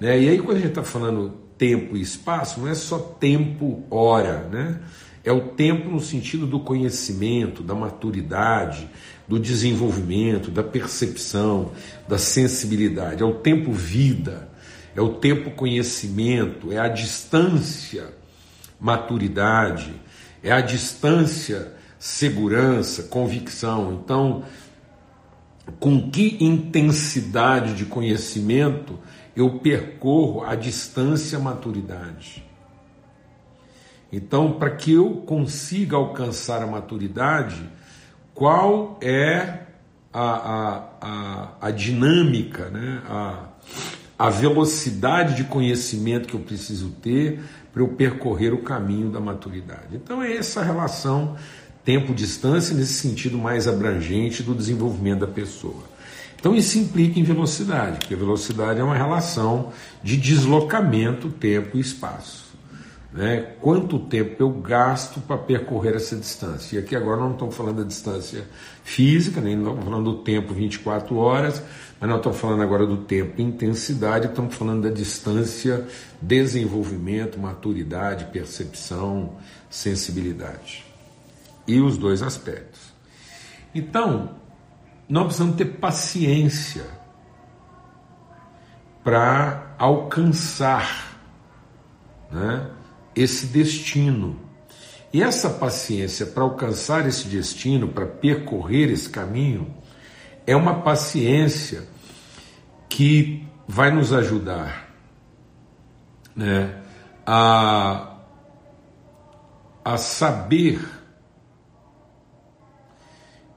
Né? 0.00 0.22
E 0.22 0.28
aí, 0.28 0.38
quando 0.38 0.56
a 0.56 0.60
gente 0.60 0.70
está 0.70 0.84
falando 0.84 1.34
tempo 1.58 1.96
e 1.96 2.00
espaço, 2.00 2.60
não 2.60 2.68
é 2.68 2.74
só 2.74 2.98
tempo, 2.98 3.84
hora, 3.90 4.48
né? 4.50 4.80
É 5.24 5.32
o 5.32 5.48
tempo 5.48 5.90
no 5.90 6.00
sentido 6.00 6.46
do 6.46 6.60
conhecimento, 6.60 7.62
da 7.62 7.74
maturidade, 7.74 8.88
do 9.26 9.38
desenvolvimento, 9.38 10.50
da 10.50 10.62
percepção, 10.62 11.72
da 12.08 12.16
sensibilidade. 12.16 13.22
É 13.22 13.26
o 13.26 13.34
tempo 13.34 13.72
vida, 13.72 14.48
é 14.96 15.00
o 15.02 15.14
tempo 15.14 15.50
conhecimento, 15.50 16.72
é 16.72 16.78
a 16.78 16.88
distância 16.88 18.06
maturidade, 18.80 19.92
é 20.42 20.52
a 20.52 20.60
distância 20.60 21.76
segurança, 21.98 23.04
convicção. 23.04 24.00
Então, 24.02 24.44
com 25.80 26.10
que 26.10 26.38
intensidade 26.40 27.74
de 27.74 27.84
conhecimento 27.84 28.98
eu 29.36 29.58
percorro 29.58 30.44
a 30.44 30.54
distância 30.54 31.38
maturidade? 31.38 32.44
Então, 34.10 34.52
para 34.52 34.70
que 34.70 34.92
eu 34.92 35.22
consiga 35.26 35.96
alcançar 35.96 36.62
a 36.62 36.66
maturidade, 36.66 37.68
qual 38.34 38.98
é 39.02 39.66
a, 40.12 40.20
a, 40.20 40.84
a, 41.00 41.48
a 41.60 41.70
dinâmica, 41.70 42.70
né? 42.70 43.02
a, 43.06 43.48
a 44.18 44.30
velocidade 44.30 45.34
de 45.36 45.44
conhecimento 45.44 46.26
que 46.26 46.34
eu 46.34 46.40
preciso 46.40 46.90
ter 47.02 47.40
para 47.72 47.82
eu 47.82 47.88
percorrer 47.88 48.54
o 48.54 48.62
caminho 48.62 49.10
da 49.10 49.20
maturidade. 49.20 49.94
Então, 49.94 50.22
é 50.22 50.34
essa 50.34 50.62
relação 50.62 51.36
tempo-distância 51.88 52.76
nesse 52.76 52.92
sentido 52.92 53.38
mais 53.38 53.66
abrangente 53.66 54.42
do 54.42 54.54
desenvolvimento 54.54 55.20
da 55.20 55.26
pessoa. 55.26 55.84
Então, 56.38 56.54
isso 56.54 56.78
implica 56.78 57.18
em 57.18 57.22
velocidade, 57.22 58.00
porque 58.00 58.14
velocidade 58.14 58.78
é 58.78 58.84
uma 58.84 58.94
relação 58.94 59.72
de 60.02 60.18
deslocamento, 60.18 61.30
tempo 61.30 61.78
e 61.78 61.80
espaço 61.80 62.48
né, 63.12 63.54
quanto 63.60 63.98
tempo 63.98 64.36
eu 64.38 64.50
gasto 64.50 65.20
para 65.20 65.38
percorrer 65.38 65.94
essa 65.96 66.14
distância. 66.14 66.76
E 66.76 66.78
aqui 66.78 66.94
agora 66.94 67.20
não 67.20 67.32
estamos 67.32 67.54
falando 67.54 67.78
da 67.78 67.84
distância 67.84 68.44
física, 68.84 69.40
nem 69.40 69.58
estamos 69.58 69.84
falando 69.84 70.12
do 70.12 70.18
tempo 70.18 70.52
24 70.52 71.16
horas, 71.16 71.62
mas 71.98 72.08
nós 72.08 72.18
estamos 72.18 72.38
falando 72.38 72.62
agora 72.62 72.86
do 72.86 72.98
tempo 72.98 73.40
intensidade, 73.40 74.26
estamos 74.26 74.54
falando 74.54 74.82
da 74.82 74.90
distância 74.90 75.86
desenvolvimento, 76.20 77.38
maturidade, 77.38 78.26
percepção, 78.26 79.32
sensibilidade. 79.70 80.87
E 81.68 81.80
os 81.80 81.96
dois 81.96 82.22
aspectos. 82.22 82.92
Então, 83.74 84.36
nós 85.08 85.26
precisamos 85.26 85.56
ter 85.56 85.66
paciência 85.66 86.84
para 89.04 89.74
alcançar 89.78 91.18
né, 92.30 92.70
esse 93.14 93.46
destino. 93.46 94.40
E 95.12 95.22
essa 95.22 95.48
paciência 95.48 96.26
para 96.26 96.42
alcançar 96.42 97.06
esse 97.06 97.28
destino, 97.28 97.88
para 97.88 98.06
percorrer 98.06 98.90
esse 98.90 99.08
caminho, 99.08 99.74
é 100.46 100.56
uma 100.56 100.82
paciência 100.82 101.86
que 102.88 103.46
vai 103.66 103.90
nos 103.90 104.12
ajudar 104.12 104.88
né, 106.34 106.82
a, 107.26 108.16
a 109.84 109.96
saber 109.96 110.80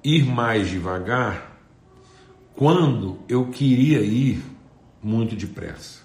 ir 0.04 0.26
mais 0.26 0.70
devagar 0.70 1.58
quando 2.56 3.20
eu 3.28 3.48
queria 3.48 4.02
ir 4.02 4.44
muito 5.02 5.36
depressa. 5.36 6.02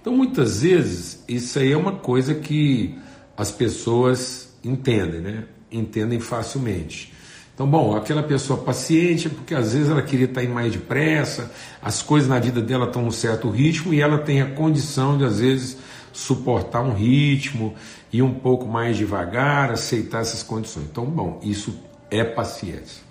Então, 0.00 0.14
muitas 0.14 0.60
vezes, 0.62 1.24
isso 1.26 1.58
aí 1.58 1.72
é 1.72 1.76
uma 1.76 1.92
coisa 1.92 2.34
que 2.34 2.98
as 3.36 3.50
pessoas 3.50 4.54
entendem, 4.62 5.20
né? 5.20 5.44
Entendem 5.70 6.20
facilmente. 6.20 7.12
Então, 7.54 7.66
bom, 7.66 7.96
aquela 7.96 8.22
pessoa 8.22 8.62
paciente, 8.62 9.28
porque 9.28 9.54
às 9.54 9.72
vezes 9.72 9.88
ela 9.88 10.02
queria 10.02 10.26
estar 10.26 10.42
indo 10.42 10.52
mais 10.52 10.72
depressa, 10.72 11.52
as 11.80 12.02
coisas 12.02 12.28
na 12.28 12.38
vida 12.38 12.60
dela 12.60 12.86
estão 12.86 13.02
num 13.02 13.10
certo 13.10 13.48
ritmo 13.48 13.94
e 13.94 14.00
ela 14.00 14.18
tem 14.18 14.42
a 14.42 14.50
condição 14.50 15.16
de, 15.16 15.24
às 15.24 15.38
vezes, 15.38 15.78
suportar 16.12 16.82
um 16.82 16.92
ritmo, 16.92 17.74
ir 18.12 18.22
um 18.22 18.34
pouco 18.34 18.66
mais 18.66 18.96
devagar, 18.96 19.70
aceitar 19.70 20.20
essas 20.20 20.42
condições. 20.42 20.86
Então, 20.90 21.06
bom, 21.06 21.40
isso 21.42 21.78
é 22.18 22.24
paciência. 22.24 23.02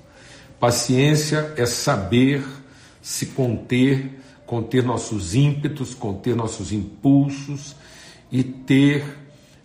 Paciência 0.60 1.54
é 1.58 1.66
saber 1.66 2.44
se 3.02 3.28
conter 3.28 4.24
conter 4.46 4.84
nossos 4.84 5.34
ímpetos, 5.34 5.96
conter 5.96 6.36
nossos 6.36 6.72
impulsos 6.72 7.76
e 8.32 8.44
ter 8.44 9.04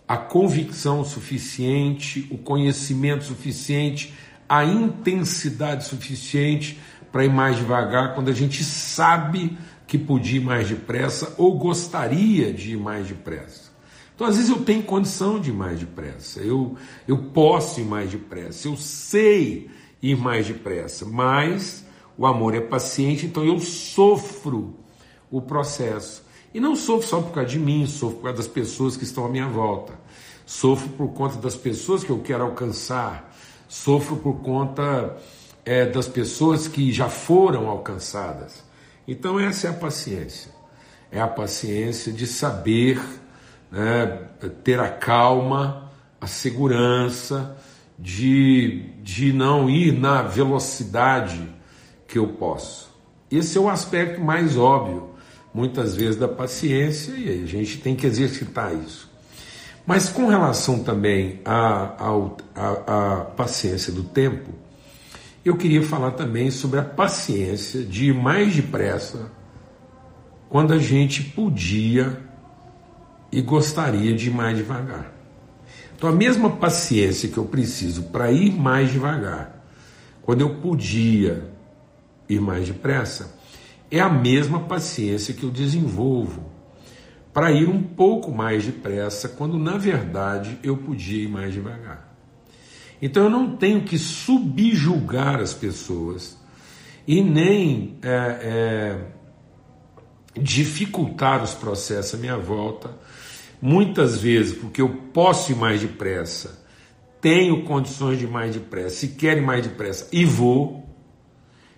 a 0.07 0.17
convicção 0.17 1.05
suficiente, 1.05 2.27
o 2.31 2.37
conhecimento 2.39 3.25
suficiente, 3.25 4.13
a 4.47 4.63
intensidade 4.63 5.85
suficiente 5.85 6.79
para 7.11 7.23
ir 7.23 7.29
mais 7.29 7.57
devagar 7.57 8.15
quando 8.15 8.29
a 8.29 8.33
gente 8.33 8.63
sabe 8.63 9.55
que 9.85 9.97
podia 9.97 10.37
ir 10.37 10.43
mais 10.43 10.67
depressa 10.67 11.35
ou 11.37 11.55
gostaria 11.57 12.51
de 12.51 12.71
ir 12.71 12.77
mais 12.77 13.07
depressa. 13.07 13.68
Então, 14.19 14.27
às 14.27 14.35
vezes, 14.35 14.51
eu 14.51 14.65
tenho 14.65 14.83
condição 14.83 15.39
de 15.39 15.49
ir 15.49 15.53
mais 15.53 15.79
depressa, 15.79 16.41
eu, 16.41 16.75
eu 17.07 17.17
posso 17.17 17.79
ir 17.79 17.85
mais 17.85 18.11
depressa, 18.11 18.67
eu 18.67 18.75
sei 18.75 19.71
ir 20.01 20.17
mais 20.17 20.45
depressa, 20.45 21.05
mas 21.05 21.85
o 22.17 22.27
amor 22.27 22.53
é 22.53 22.59
paciente, 22.59 23.25
então 23.25 23.45
eu 23.45 23.57
sofro 23.61 24.75
o 25.31 25.41
processo. 25.41 26.21
E 26.53 26.59
não 26.59 26.75
sofro 26.75 27.07
só 27.07 27.21
por 27.21 27.31
causa 27.31 27.49
de 27.51 27.57
mim, 27.57 27.87
sofro 27.87 28.17
por 28.17 28.23
causa 28.23 28.37
das 28.39 28.47
pessoas 28.49 28.97
que 28.97 29.05
estão 29.05 29.23
à 29.23 29.29
minha 29.29 29.47
volta. 29.47 29.93
Sofro 30.45 30.89
por 30.89 31.13
conta 31.13 31.37
das 31.37 31.55
pessoas 31.55 32.03
que 32.03 32.09
eu 32.09 32.19
quero 32.19 32.43
alcançar. 32.43 33.33
Sofro 33.69 34.17
por 34.17 34.41
conta 34.41 35.15
é, 35.63 35.85
das 35.85 36.09
pessoas 36.09 36.67
que 36.67 36.91
já 36.91 37.07
foram 37.07 37.69
alcançadas. 37.69 38.65
Então, 39.07 39.39
essa 39.39 39.67
é 39.67 39.69
a 39.69 39.73
paciência. 39.73 40.51
É 41.09 41.21
a 41.21 41.27
paciência 41.27 42.11
de 42.11 42.27
saber 42.27 42.99
né, 43.71 44.19
ter 44.63 44.79
a 44.79 44.89
calma, 44.89 45.89
a 46.19 46.27
segurança, 46.27 47.57
de, 47.97 48.85
de 49.03 49.33
não 49.33 49.69
ir 49.69 49.91
na 49.91 50.21
velocidade 50.21 51.47
que 52.07 52.17
eu 52.17 52.27
posso. 52.27 52.89
Esse 53.29 53.57
é 53.57 53.61
o 53.61 53.69
aspecto 53.69 54.21
mais 54.21 54.57
óbvio, 54.57 55.09
muitas 55.53 55.95
vezes, 55.95 56.15
da 56.15 56.27
paciência, 56.27 57.11
e 57.11 57.43
a 57.43 57.45
gente 57.45 57.79
tem 57.79 57.95
que 57.95 58.07
exercitar 58.07 58.73
isso. 58.73 59.09
Mas 59.85 60.09
com 60.09 60.27
relação 60.27 60.83
também 60.83 61.41
à, 61.43 61.95
à, 62.55 63.17
à 63.17 63.25
paciência 63.25 63.91
do 63.91 64.03
tempo, 64.03 64.51
eu 65.43 65.57
queria 65.57 65.81
falar 65.81 66.11
também 66.11 66.51
sobre 66.51 66.79
a 66.79 66.83
paciência 66.83 67.83
de 67.83 68.09
ir 68.09 68.13
mais 68.13 68.55
depressa 68.55 69.31
quando 70.47 70.73
a 70.73 70.77
gente 70.77 71.23
podia 71.23 72.28
e 73.31 73.41
gostaria 73.41 74.15
de 74.15 74.27
ir 74.29 74.33
mais 74.33 74.57
devagar. 74.57 75.11
Então, 75.95 76.09
a 76.09 76.13
mesma 76.13 76.49
paciência 76.51 77.29
que 77.29 77.37
eu 77.37 77.45
preciso 77.45 78.03
para 78.03 78.31
ir 78.31 78.51
mais 78.51 78.91
devagar, 78.91 79.65
quando 80.21 80.41
eu 80.41 80.55
podia 80.55 81.49
ir 82.29 82.39
mais 82.39 82.67
depressa, 82.67 83.37
é 83.91 83.99
a 83.99 84.09
mesma 84.09 84.61
paciência 84.61 85.33
que 85.33 85.43
eu 85.43 85.49
desenvolvo 85.49 86.49
para 87.33 87.51
ir 87.51 87.67
um 87.67 87.81
pouco 87.81 88.31
mais 88.31 88.65
depressa, 88.65 89.29
quando 89.29 89.57
na 89.57 89.77
verdade 89.77 90.57
eu 90.63 90.77
podia 90.77 91.23
ir 91.23 91.29
mais 91.29 91.53
devagar. 91.53 92.15
Então 93.01 93.23
eu 93.23 93.29
não 93.29 93.55
tenho 93.55 93.81
que 93.83 93.97
subjugar 93.97 95.39
as 95.39 95.53
pessoas 95.53 96.37
e 97.07 97.21
nem 97.21 97.97
é, 98.01 98.09
é, 98.11 98.97
dificultar 100.39 101.41
os 101.41 101.53
processos 101.53 102.15
à 102.15 102.17
minha 102.17 102.37
volta, 102.37 102.91
muitas 103.61 104.17
vezes 104.17 104.57
porque 104.57 104.81
eu 104.81 104.89
posso 105.13 105.51
ir 105.51 105.55
mais 105.55 105.81
depressa, 105.81 106.65
tenho 107.21 107.63
condições 107.63 108.17
de 108.17 108.25
ir 108.25 108.29
mais 108.29 108.53
depressa, 108.53 108.95
se 108.95 109.09
quero 109.09 109.39
ir 109.39 109.45
mais 109.45 109.65
depressa 109.65 110.07
e 110.11 110.23
vou, 110.23 110.87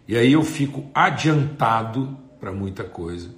e 0.07 0.15
aí 0.15 0.33
eu 0.33 0.43
fico 0.43 0.89
adiantado 0.93 2.17
para 2.39 2.51
muita 2.51 2.83
coisa. 2.83 3.29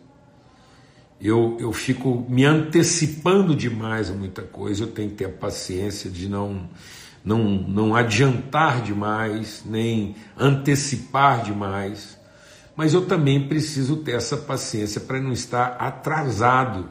Eu, 1.22 1.56
eu 1.60 1.72
fico 1.72 2.26
me 2.28 2.44
antecipando 2.44 3.56
demais 3.56 4.12
a 4.12 4.14
muita 4.14 4.42
coisa, 4.42 4.84
eu 4.84 4.88
tenho 4.88 5.10
que 5.10 5.16
ter 5.16 5.26
a 5.26 5.30
paciência 5.30 6.10
de 6.10 6.28
não, 6.28 6.70
não, 7.24 7.44
não 7.44 7.96
adiantar 7.96 8.82
demais, 8.82 9.64
nem 9.66 10.16
antecipar 10.38 11.44
demais, 11.44 12.20
mas 12.76 12.94
eu 12.94 13.06
também 13.06 13.48
preciso 13.48 13.98
ter 13.98 14.16
essa 14.16 14.36
paciência 14.36 15.00
para 15.00 15.22
não 15.22 15.32
estar 15.32 15.78
atrasado 15.80 16.90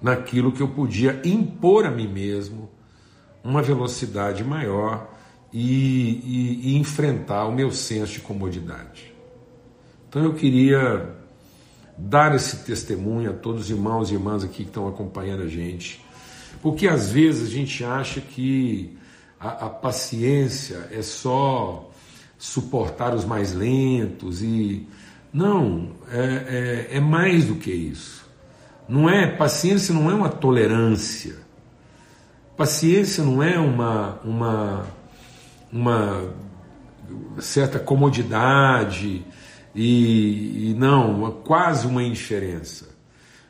naquilo 0.00 0.52
que 0.52 0.60
eu 0.60 0.68
podia 0.68 1.20
impor 1.24 1.84
a 1.86 1.90
mim 1.90 2.08
mesmo 2.08 2.70
uma 3.42 3.62
velocidade 3.62 4.44
maior 4.44 5.08
e, 5.52 5.60
e, 5.62 6.60
e 6.70 6.76
enfrentar 6.76 7.46
o 7.46 7.52
meu 7.52 7.70
senso 7.70 8.12
de 8.12 8.20
comodidade. 8.20 9.12
Então 10.08 10.22
eu 10.22 10.34
queria 10.34 11.14
dar 11.96 12.34
esse 12.34 12.64
testemunho 12.64 13.30
a 13.30 13.34
todos 13.34 13.62
os 13.62 13.70
irmãos 13.70 14.10
e 14.10 14.14
irmãs 14.14 14.44
aqui 14.44 14.62
que 14.62 14.70
estão 14.70 14.86
acompanhando 14.86 15.42
a 15.42 15.48
gente, 15.48 16.04
porque 16.62 16.86
às 16.86 17.10
vezes 17.10 17.48
a 17.48 17.50
gente 17.50 17.84
acha 17.84 18.20
que 18.20 18.96
a, 19.40 19.66
a 19.66 19.70
paciência 19.70 20.88
é 20.92 21.02
só 21.02 21.90
suportar 22.38 23.14
os 23.14 23.24
mais 23.24 23.52
lentos 23.52 24.42
e 24.42 24.86
não 25.32 25.90
é, 26.10 26.86
é, 26.90 26.96
é 26.96 27.00
mais 27.00 27.46
do 27.46 27.56
que 27.56 27.70
isso. 27.70 28.27
Não 28.88 29.08
é 29.08 29.26
paciência, 29.26 29.94
não 29.94 30.10
é 30.10 30.14
uma 30.14 30.28
tolerância. 30.28 31.36
Paciência 32.56 33.22
não 33.22 33.42
é 33.42 33.58
uma 33.58 34.18
uma 34.24 34.86
uma 35.72 36.34
certa 37.38 37.78
comodidade 37.78 39.24
e, 39.74 40.70
e 40.70 40.74
não, 40.74 41.30
quase 41.44 41.86
uma 41.86 42.02
indiferença. 42.02 42.88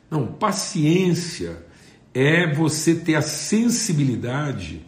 Não, 0.09 0.27
paciência 0.27 1.65
é 2.13 2.51
você 2.53 2.95
ter 2.95 3.15
a 3.15 3.21
sensibilidade 3.21 4.85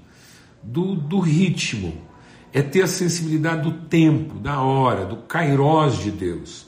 do, 0.61 0.95
do 0.95 1.19
ritmo, 1.19 1.93
é 2.53 2.61
ter 2.61 2.81
a 2.81 2.87
sensibilidade 2.87 3.61
do 3.61 3.71
tempo, 3.87 4.39
da 4.39 4.61
hora, 4.61 5.05
do 5.05 5.17
kairós 5.17 5.97
de 5.97 6.11
Deus. 6.11 6.67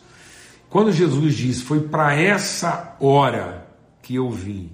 Quando 0.69 0.91
Jesus 0.91 1.35
diz, 1.35 1.61
foi 1.61 1.81
para 1.81 2.15
essa 2.15 2.95
hora 2.99 3.67
que 4.03 4.13
eu 4.15 4.29
vim, 4.29 4.69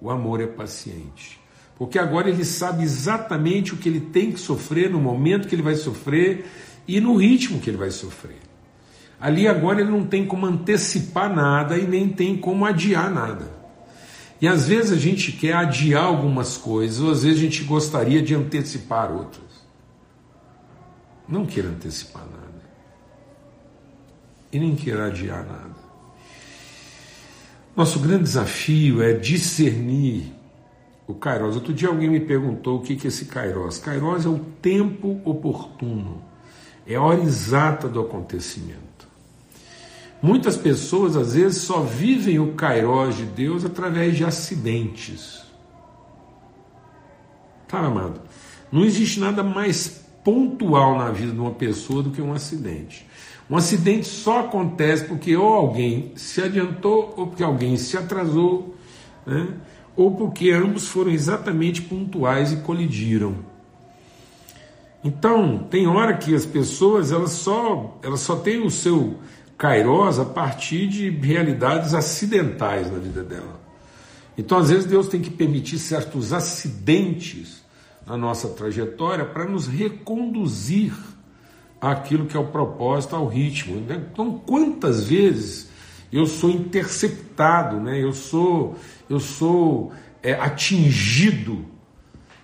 o 0.00 0.10
amor 0.10 0.40
é 0.40 0.46
paciente. 0.46 1.40
Porque 1.78 1.98
agora 1.98 2.28
ele 2.28 2.44
sabe 2.44 2.82
exatamente 2.82 3.74
o 3.74 3.76
que 3.76 3.88
ele 3.88 4.00
tem 4.00 4.32
que 4.32 4.40
sofrer, 4.40 4.90
no 4.90 5.00
momento 5.00 5.46
que 5.46 5.54
ele 5.54 5.62
vai 5.62 5.76
sofrer 5.76 6.46
e 6.88 7.00
no 7.00 7.16
ritmo 7.16 7.60
que 7.60 7.70
ele 7.70 7.76
vai 7.76 7.90
sofrer. 7.90 8.38
Ali 9.20 9.46
agora 9.46 9.80
ele 9.80 9.90
não 9.90 10.04
tem 10.04 10.26
como 10.26 10.46
antecipar 10.46 11.32
nada 11.32 11.78
e 11.78 11.86
nem 11.86 12.08
tem 12.08 12.36
como 12.36 12.64
adiar 12.64 13.08
nada. 13.08 13.48
E 14.40 14.48
às 14.48 14.66
vezes 14.66 14.90
a 14.90 14.96
gente 14.96 15.30
quer 15.30 15.52
adiar 15.52 16.04
algumas 16.04 16.56
coisas, 16.56 17.00
ou 17.00 17.12
às 17.12 17.22
vezes 17.22 17.38
a 17.38 17.42
gente 17.42 17.62
gostaria 17.62 18.20
de 18.20 18.34
antecipar 18.34 19.12
outras. 19.12 19.52
Não 21.28 21.46
queira 21.46 21.68
antecipar 21.68 22.24
nada. 22.24 22.62
E 24.50 24.58
nem 24.58 24.74
queira 24.74 25.06
adiar 25.06 25.46
nada. 25.46 25.81
Nosso 27.74 27.98
grande 27.98 28.24
desafio 28.24 29.02
é 29.02 29.14
discernir 29.14 30.34
o 31.06 31.14
Kairos. 31.14 31.54
Outro 31.54 31.72
dia 31.72 31.88
alguém 31.88 32.08
me 32.08 32.20
perguntou 32.20 32.78
o 32.78 32.82
que 32.82 32.92
é 32.92 33.08
esse 33.08 33.24
Kairos. 33.24 33.78
Kairos 33.78 34.26
é 34.26 34.28
o 34.28 34.38
tempo 34.60 35.20
oportuno, 35.24 36.22
é 36.86 36.96
a 36.96 37.02
hora 37.02 37.20
exata 37.20 37.88
do 37.88 38.00
acontecimento. 38.00 38.82
Muitas 40.20 40.56
pessoas 40.56 41.16
às 41.16 41.34
vezes 41.34 41.62
só 41.62 41.80
vivem 41.80 42.38
o 42.38 42.52
Kairos 42.52 43.16
de 43.16 43.24
Deus 43.24 43.64
através 43.64 44.16
de 44.16 44.24
acidentes. 44.24 45.42
Tá, 47.66 47.80
amado? 47.80 48.20
Não 48.70 48.84
existe 48.84 49.18
nada 49.18 49.42
mais 49.42 50.02
pontual 50.22 50.96
na 50.96 51.10
vida 51.10 51.32
de 51.32 51.40
uma 51.40 51.52
pessoa 51.52 52.02
do 52.02 52.10
que 52.10 52.22
um 52.22 52.32
acidente. 52.32 53.06
Um 53.50 53.56
acidente 53.56 54.06
só 54.06 54.40
acontece 54.40 55.04
porque 55.04 55.36
ou 55.36 55.52
alguém 55.52 56.12
se 56.16 56.40
adiantou 56.40 57.14
ou 57.16 57.26
porque 57.26 57.42
alguém 57.42 57.76
se 57.76 57.96
atrasou, 57.96 58.74
né? 59.26 59.48
ou 59.96 60.14
porque 60.14 60.50
ambos 60.50 60.88
foram 60.88 61.10
exatamente 61.10 61.82
pontuais 61.82 62.52
e 62.52 62.56
colidiram. 62.56 63.36
Então, 65.04 65.66
tem 65.70 65.86
hora 65.86 66.16
que 66.16 66.34
as 66.34 66.46
pessoas 66.46 67.10
elas 67.10 67.32
só, 67.32 67.98
elas 68.02 68.20
só 68.20 68.36
têm 68.36 68.64
o 68.64 68.70
seu 68.70 69.18
Kairos 69.58 70.18
a 70.18 70.24
partir 70.24 70.88
de 70.88 71.10
realidades 71.10 71.94
acidentais 71.94 72.90
na 72.90 72.98
vida 72.98 73.22
dela. 73.22 73.60
Então, 74.36 74.58
às 74.58 74.70
vezes, 74.70 74.86
Deus 74.86 75.08
tem 75.08 75.20
que 75.20 75.30
permitir 75.30 75.78
certos 75.78 76.32
acidentes 76.32 77.62
na 78.06 78.16
nossa 78.16 78.48
trajetória 78.48 79.24
para 79.24 79.44
nos 79.44 79.68
reconduzir 79.68 80.92
àquilo 81.82 82.26
que 82.26 82.36
é 82.36 82.40
o 82.40 82.46
propósito, 82.46 83.16
ao 83.16 83.26
ritmo. 83.26 83.84
Então, 83.90 84.38
quantas 84.38 85.02
vezes 85.02 85.68
eu 86.12 86.26
sou 86.26 86.48
interceptado, 86.48 87.80
né? 87.80 88.00
eu 88.00 88.12
sou, 88.12 88.76
eu 89.10 89.18
sou 89.18 89.92
é, 90.22 90.34
atingido 90.34 91.64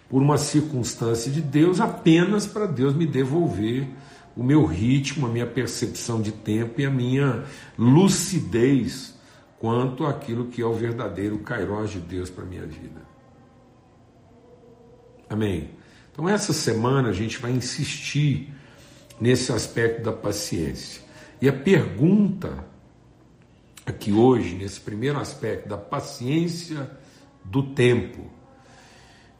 por 0.08 0.20
uma 0.20 0.36
circunstância 0.36 1.30
de 1.30 1.40
Deus 1.40 1.80
apenas 1.80 2.46
para 2.46 2.66
Deus 2.66 2.94
me 2.94 3.06
devolver 3.06 3.86
o 4.36 4.42
meu 4.42 4.64
ritmo, 4.64 5.26
a 5.26 5.30
minha 5.30 5.46
percepção 5.46 6.20
de 6.20 6.32
tempo 6.32 6.80
e 6.80 6.86
a 6.86 6.90
minha 6.90 7.44
lucidez 7.78 9.14
quanto 9.60 10.04
àquilo 10.04 10.46
que 10.46 10.62
é 10.62 10.66
o 10.66 10.72
verdadeiro 10.72 11.38
Kairos 11.38 11.90
de 11.90 12.00
Deus 12.00 12.30
para 12.30 12.44
a 12.44 12.46
minha 12.46 12.66
vida. 12.66 13.02
Amém? 15.28 15.70
Então, 16.10 16.28
essa 16.28 16.52
semana 16.52 17.10
a 17.10 17.12
gente 17.12 17.38
vai 17.38 17.52
insistir 17.52 18.52
nesse 19.20 19.52
aspecto 19.52 20.02
da 20.02 20.12
paciência. 20.12 21.02
E 21.40 21.48
a 21.48 21.52
pergunta 21.52 22.64
aqui 23.86 24.12
hoje, 24.12 24.54
nesse 24.54 24.80
primeiro 24.80 25.18
aspecto 25.18 25.68
da 25.68 25.78
paciência 25.78 26.90
do 27.44 27.62
tempo, 27.62 28.26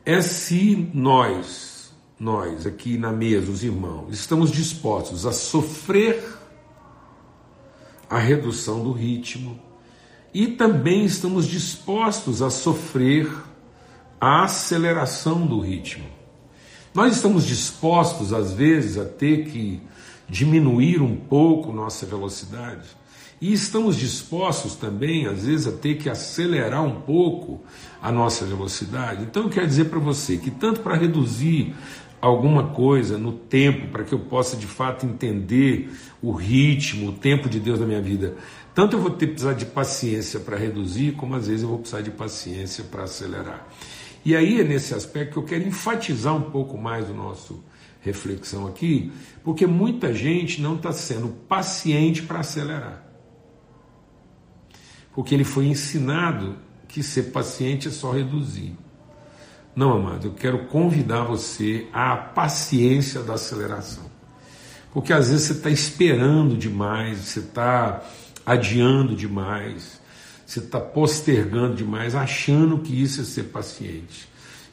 é 0.05 0.23
se 0.23 0.91
nós 0.95 1.79
nós 2.19 2.67
aqui 2.67 2.99
na 2.99 3.13
mesa, 3.13 3.51
os 3.51 3.63
irmãos, 3.63 4.13
estamos 4.13 4.51
dispostos 4.51 5.25
a 5.25 5.33
sofrer 5.33 6.37
a 8.11 8.19
redução 8.19 8.83
do 8.83 8.91
ritmo 8.91 9.61
e 10.35 10.49
também 10.49 11.05
estamos 11.05 11.47
dispostos 11.47 12.43
a 12.43 12.51
sofrer 12.51 13.31
a 14.21 14.45
aceleração 14.45 15.47
do 15.47 15.61
ritmo. 15.61 16.18
Nós 16.99 17.15
estamos 17.15 17.47
dispostos, 17.47 18.33
às 18.33 18.53
vezes, 18.53 18.99
a 18.99 19.05
ter 19.05 19.45
que 19.45 19.81
diminuir 20.29 21.01
um 21.01 21.15
pouco 21.15 21.73
nossa 21.73 22.05
velocidade. 22.05 22.89
E 23.41 23.53
estamos 23.53 23.95
dispostos 23.95 24.75
também, 24.75 25.29
às 25.29 25.47
vezes, 25.47 25.69
a 25.69 25.71
ter 25.71 25.95
que 25.95 26.11
acelerar 26.11 26.83
um 26.83 27.01
pouco 27.03 27.61
a 28.03 28.11
nossa 28.11 28.45
velocidade. 28.45 29.23
Então, 29.23 29.45
eu 29.45 29.49
quero 29.49 29.69
dizer 29.69 29.85
para 29.85 30.01
você 30.01 30.39
que, 30.39 30.51
tanto 30.51 30.81
para 30.81 30.97
reduzir 30.97 31.73
alguma 32.21 32.71
coisa 32.71 33.17
no 33.17 33.31
tempo 33.31 33.93
para 33.93 34.03
que 34.03 34.13
eu 34.13 34.19
possa 34.19 34.57
de 34.57 34.67
fato 34.67 35.07
entender 35.07 35.89
o 36.21 36.33
ritmo, 36.33 37.11
o 37.11 37.13
tempo 37.13 37.49
de 37.49 37.61
Deus 37.61 37.79
na 37.79 37.87
minha 37.87 38.03
vida. 38.03 38.35
Tanto 38.75 38.97
eu 38.97 39.01
vou 39.01 39.11
ter 39.11 39.29
precisar 39.29 39.53
de 39.53 39.67
paciência 39.67 40.41
para 40.41 40.57
reduzir, 40.57 41.13
como 41.13 41.37
às 41.37 41.47
vezes 41.47 41.63
eu 41.63 41.69
vou 41.69 41.79
precisar 41.79 42.01
de 42.01 42.11
paciência 42.11 42.83
para 42.91 43.05
acelerar. 43.05 43.69
E 44.29 44.37
aí 44.37 44.61
é 44.61 44.63
nesse 44.63 44.93
aspecto 44.93 45.33
que 45.33 45.39
eu 45.39 45.43
quero 45.45 45.67
enfatizar 45.67 46.37
um 46.37 46.51
pouco 46.51 46.77
mais 46.77 47.09
o 47.09 47.15
nosso 47.15 47.65
reflexão 48.03 48.67
aqui, 48.67 49.11
porque 49.43 49.67
muita 49.67 50.13
gente 50.13 50.61
não 50.61 50.77
está 50.77 50.93
sendo 50.93 51.29
paciente 51.29 52.21
para 52.21 52.41
acelerar. 52.41 53.03
Porque 55.15 55.35
ele 55.35 55.45
foi 55.45 55.65
ensinado 55.65 56.59
que 56.87 57.03
ser 57.03 57.33
paciente 57.33 57.89
é 57.89 57.91
só 57.91 58.13
reduzir. 58.13 58.77
Não, 59.75 59.95
amado, 59.95 60.27
eu 60.27 60.35
quero 60.35 60.67
convidar 60.67 61.23
você 61.23 61.87
à 61.91 62.15
paciência 62.15 63.23
da 63.23 63.33
aceleração. 63.33 64.05
Porque 64.93 65.11
às 65.11 65.31
vezes 65.31 65.47
você 65.47 65.53
está 65.55 65.71
esperando 65.71 66.55
demais, 66.55 67.17
você 67.17 67.41
está 67.41 68.05
adiando 68.45 69.17
demais, 69.17 69.99
você 70.49 70.61
está 70.61 70.81
postergando 70.81 71.77
demais, 71.77 72.15
achando 72.15 72.79
que 72.79 73.03
isso 73.03 73.21
é 73.21 73.25
ser 73.25 73.45
paciente. 73.45 74.27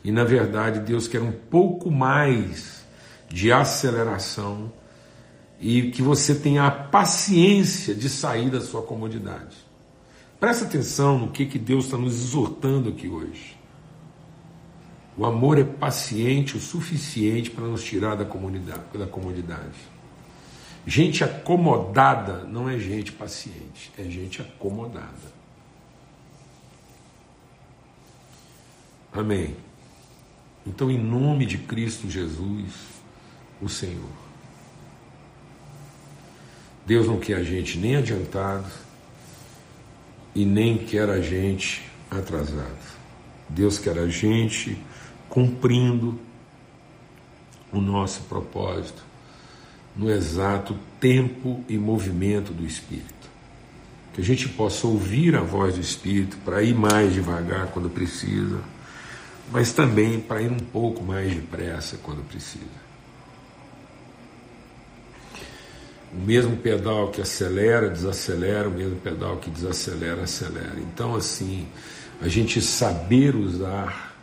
E 0.05 0.09
na 0.09 0.23
verdade 0.23 0.79
Deus 0.79 1.05
quer 1.05 1.21
um 1.21 1.33
pouco 1.33 1.91
mais 1.91 2.85
de 3.27 3.51
aceleração 3.51 4.71
e 5.59 5.91
que 5.91 6.01
você 6.01 6.33
tenha 6.33 6.65
a 6.65 6.71
paciência 6.71 7.93
de 7.93 8.07
sair 8.07 8.49
da 8.49 8.61
sua 8.61 8.83
comodidade. 8.83 9.57
Presta 10.39 10.63
atenção 10.63 11.19
no 11.19 11.27
que, 11.31 11.45
que 11.45 11.59
Deus 11.59 11.85
está 11.85 11.97
nos 11.97 12.13
exortando 12.13 12.88
aqui 12.88 13.09
hoje. 13.09 13.57
O 15.17 15.25
amor 15.25 15.59
é 15.59 15.65
paciente 15.65 16.55
o 16.55 16.61
suficiente 16.61 17.51
para 17.51 17.65
nos 17.65 17.83
tirar 17.83 18.15
da, 18.15 18.23
comunidade, 18.23 18.97
da 18.97 19.07
comodidade. 19.07 19.75
Gente 20.88 21.21
acomodada 21.21 22.45
não 22.45 22.69
é 22.69 22.79
gente 22.79 23.11
paciente, 23.11 23.91
é 23.97 24.03
gente 24.03 24.41
acomodada. 24.41 25.35
Amém. 29.15 29.56
Então, 30.67 30.91
em 30.91 30.97
nome 30.97 31.45
de 31.45 31.58
Cristo 31.58 32.10
Jesus, 32.10 32.73
o 33.62 33.69
Senhor. 33.69 34.10
Deus 36.86 37.08
não 37.08 37.17
quer 37.17 37.38
a 37.38 37.43
gente 37.43 37.78
nem 37.78 37.95
adiantado 37.95 38.69
e 40.36 40.45
nem 40.45 40.78
quer 40.78 41.10
a 41.10 41.21
gente 41.21 41.89
atrasado. 42.12 42.95
Deus 43.47 43.80
quer 43.80 43.97
a 43.97 44.08
gente 44.08 44.78
cumprindo 45.30 46.19
o 47.71 47.80
nosso 47.80 48.21
propósito 48.23 49.04
no 49.95 50.12
exato 50.12 50.78
tempo 50.99 51.63
e 51.69 51.78
movimento 51.78 52.51
do 52.51 52.65
Espírito. 52.65 53.13
Que 54.13 54.21
a 54.21 54.23
gente 54.23 54.49
possa 54.49 54.86
ouvir 54.88 55.36
a 55.36 55.41
voz 55.41 55.75
do 55.75 55.82
Espírito 55.82 56.38
para 56.43 56.62
ir 56.62 56.75
mais 56.75 57.13
devagar 57.13 57.67
quando 57.67 57.89
precisa, 57.89 58.62
mas 59.51 59.73
também 59.73 60.19
para 60.19 60.41
ir 60.41 60.51
um 60.51 60.58
pouco 60.58 61.03
mais 61.03 61.34
depressa 61.34 61.97
quando 62.01 62.27
precisa. 62.27 62.86
O 66.13 66.21
mesmo 66.21 66.55
pedal 66.58 67.10
que 67.12 67.21
acelera, 67.21 67.89
desacelera, 67.89 68.69
o 68.69 68.71
mesmo 68.71 68.95
pedal 68.97 69.38
que 69.38 69.49
desacelera, 69.49 70.23
acelera. 70.23 70.79
Então, 70.79 71.15
assim, 71.15 71.67
a 72.21 72.27
gente 72.27 72.62
saber 72.62 73.36
usar 73.36 74.15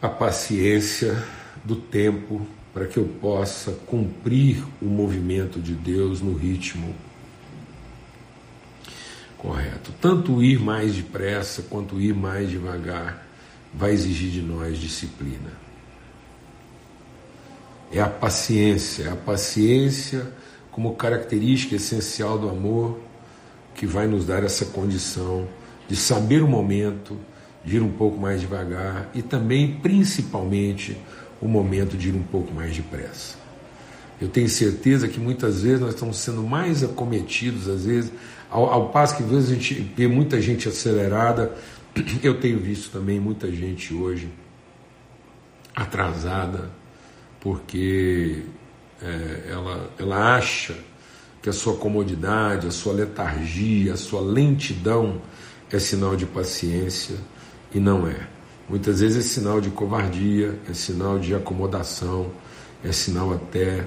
a 0.00 0.08
paciência 0.08 1.22
do 1.64 1.74
tempo 1.74 2.46
para 2.72 2.86
que 2.86 2.96
eu 2.96 3.04
possa 3.20 3.72
cumprir 3.72 4.62
o 4.80 4.84
movimento 4.84 5.58
de 5.58 5.74
Deus 5.74 6.20
no 6.20 6.32
ritmo 6.34 6.94
correto. 9.38 9.92
Tanto 10.00 10.42
ir 10.42 10.58
mais 10.58 10.94
depressa 10.94 11.62
quanto 11.62 12.00
ir 12.00 12.14
mais 12.14 12.50
devagar 12.50 13.26
vai 13.72 13.92
exigir 13.92 14.30
de 14.30 14.42
nós 14.42 14.78
disciplina. 14.78 15.52
É 17.90 18.00
a 18.00 18.08
paciência, 18.08 19.04
é 19.04 19.12
a 19.12 19.16
paciência 19.16 20.30
como 20.70 20.94
característica 20.94 21.76
essencial 21.76 22.38
do 22.38 22.48
amor 22.48 22.98
que 23.74 23.86
vai 23.86 24.06
nos 24.06 24.26
dar 24.26 24.44
essa 24.44 24.66
condição 24.66 25.48
de 25.88 25.96
saber 25.96 26.42
o 26.42 26.48
momento, 26.48 27.16
de 27.64 27.76
ir 27.76 27.82
um 27.82 27.92
pouco 27.92 28.18
mais 28.18 28.40
devagar 28.40 29.08
e 29.14 29.22
também, 29.22 29.76
principalmente, 29.76 30.96
o 31.40 31.48
momento 31.48 31.96
de 31.96 32.08
ir 32.08 32.14
um 32.14 32.22
pouco 32.22 32.52
mais 32.52 32.74
depressa. 32.74 33.47
Eu 34.20 34.28
tenho 34.28 34.48
certeza 34.48 35.06
que 35.06 35.20
muitas 35.20 35.62
vezes 35.62 35.80
nós 35.80 35.94
estamos 35.94 36.18
sendo 36.18 36.42
mais 36.42 36.82
acometidos, 36.82 37.68
às 37.68 37.84
vezes, 37.84 38.12
ao, 38.50 38.66
ao 38.70 38.88
passo 38.90 39.16
que 39.16 39.22
às 39.22 39.30
vezes 39.30 39.50
a 39.50 39.54
gente 39.54 39.74
vê 39.96 40.08
muita 40.08 40.40
gente 40.40 40.68
acelerada, 40.68 41.54
eu 42.22 42.40
tenho 42.40 42.58
visto 42.58 42.90
também 42.90 43.20
muita 43.20 43.50
gente 43.50 43.94
hoje 43.94 44.28
atrasada, 45.74 46.70
porque 47.40 48.42
é, 49.00 49.50
ela, 49.52 49.90
ela 49.98 50.36
acha 50.36 50.74
que 51.40 51.48
a 51.48 51.52
sua 51.52 51.76
comodidade, 51.76 52.66
a 52.66 52.70
sua 52.72 52.92
letargia, 52.92 53.94
a 53.94 53.96
sua 53.96 54.20
lentidão 54.20 55.20
é 55.70 55.78
sinal 55.78 56.16
de 56.16 56.26
paciência 56.26 57.16
e 57.72 57.78
não 57.78 58.08
é. 58.08 58.26
Muitas 58.68 59.00
vezes 59.00 59.24
é 59.24 59.28
sinal 59.28 59.60
de 59.60 59.70
covardia, 59.70 60.58
é 60.68 60.72
sinal 60.74 61.18
de 61.18 61.34
acomodação, 61.34 62.30
é 62.82 62.92
sinal 62.92 63.32
até 63.32 63.86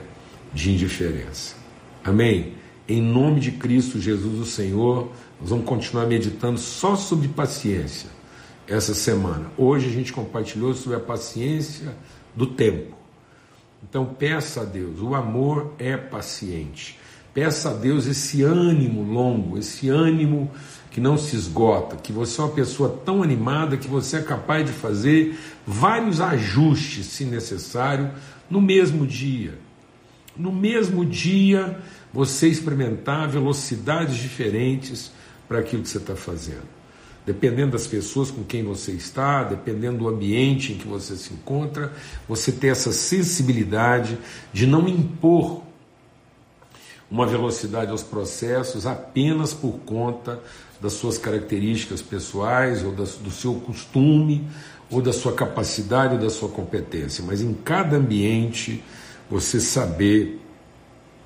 de 0.54 0.72
indiferença. 0.72 1.56
Amém? 2.04 2.54
Em 2.88 3.02
nome 3.02 3.40
de 3.40 3.52
Cristo 3.52 4.00
Jesus, 4.00 4.40
o 4.40 4.46
Senhor, 4.46 5.12
nós 5.40 5.50
vamos 5.50 5.66
continuar 5.66 6.06
meditando 6.08 6.60
só 6.60 6.96
sobre 6.96 7.28
paciência 7.28 8.10
essa 8.68 8.94
semana. 8.94 9.52
Hoje 9.58 9.88
a 9.88 9.92
gente 9.92 10.12
compartilhou 10.12 10.74
sobre 10.74 10.98
a 10.98 11.02
paciência 11.02 11.96
do 12.36 12.46
tempo. 12.46 12.96
Então 13.88 14.06
peça 14.06 14.62
a 14.62 14.66
Deus, 14.66 15.00
o 15.02 15.16
amor 15.16 15.74
é 15.80 15.98
paciente. 15.98 17.00
Peça 17.34 17.70
a 17.70 17.74
Deus 17.74 18.08
esse 18.08 18.44
ânimo 18.44 19.04
longo, 19.04 19.58
esse 19.58 19.88
ânimo 19.88 20.52
que 20.90 21.00
não 21.00 21.18
se 21.18 21.36
esgota, 21.36 21.96
que 21.96 22.12
você 22.12 22.42
é 22.42 22.44
uma 22.44 22.54
pessoa 22.54 23.02
tão 23.06 23.24
animada 23.24 23.78
que 23.78 23.88
você 23.88 24.18
é 24.18 24.22
capaz 24.22 24.66
de 24.66 24.74
fazer 24.74 25.40
vários 25.66 26.20
ajustes, 26.20 27.06
se 27.06 27.24
necessário, 27.24 28.12
no 28.50 28.60
mesmo 28.60 29.08
dia. 29.08 29.58
No 30.36 30.52
mesmo 30.52 31.06
dia, 31.06 31.78
você 32.14 32.48
experimentar 32.48 33.28
velocidades 33.30 34.18
diferentes 34.18 35.12
para 35.48 35.60
aquilo 35.60 35.84
que 35.84 35.90
você 35.90 35.98
está 35.98 36.16
fazendo. 36.16 36.82
Dependendo 37.26 37.74
das 37.74 37.86
pessoas 37.86 38.32
com 38.32 38.44
quem 38.44 38.64
você 38.64 38.94
está, 38.94 39.44
dependendo 39.44 40.00
do 40.00 40.08
ambiente 40.08 40.74
em 40.74 40.78
que 40.78 40.88
você 40.88 41.16
se 41.16 41.34
encontra, 41.34 41.94
você 42.28 42.52
ter 42.52 42.68
essa 42.68 42.92
sensibilidade 42.92 44.18
de 44.52 44.66
não 44.66 44.88
impor 44.88 45.62
uma 47.12 47.28
velocidade 47.28 47.92
aos 47.92 48.02
processos 48.02 48.88
apenas 48.88 49.54
por 49.54 49.74
conta 49.80 50.40
das 50.80 50.94
suas 50.94 51.18
características 51.18 52.02
pessoais 52.02 52.84
ou 52.84 52.94
do 52.94 53.32
seu 53.32 53.56
costume 53.56 54.48
ou 54.90 55.02
da 55.02 55.14
sua 55.14 55.34
capacidade 55.34 56.16
ou 56.16 56.20
da 56.20 56.30
sua 56.30 56.50
competência, 56.50 57.24
mas 57.26 57.42
em 57.42 57.54
cada 57.54 57.98
ambiente 57.98 58.82
você 59.32 59.62
saber 59.62 60.42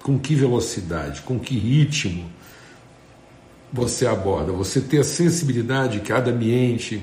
com 0.03 0.19
que 0.19 0.35
velocidade, 0.35 1.23
com 1.23 1.39
que 1.39 1.57
ritmo 1.57 2.29
você 3.73 4.05
aborda, 4.05 4.51
você 4.51 4.79
ter 4.79 4.99
a 4.99 5.03
sensibilidade 5.03 5.99
de 5.99 6.05
cada 6.05 6.29
ambiente, 6.29 7.01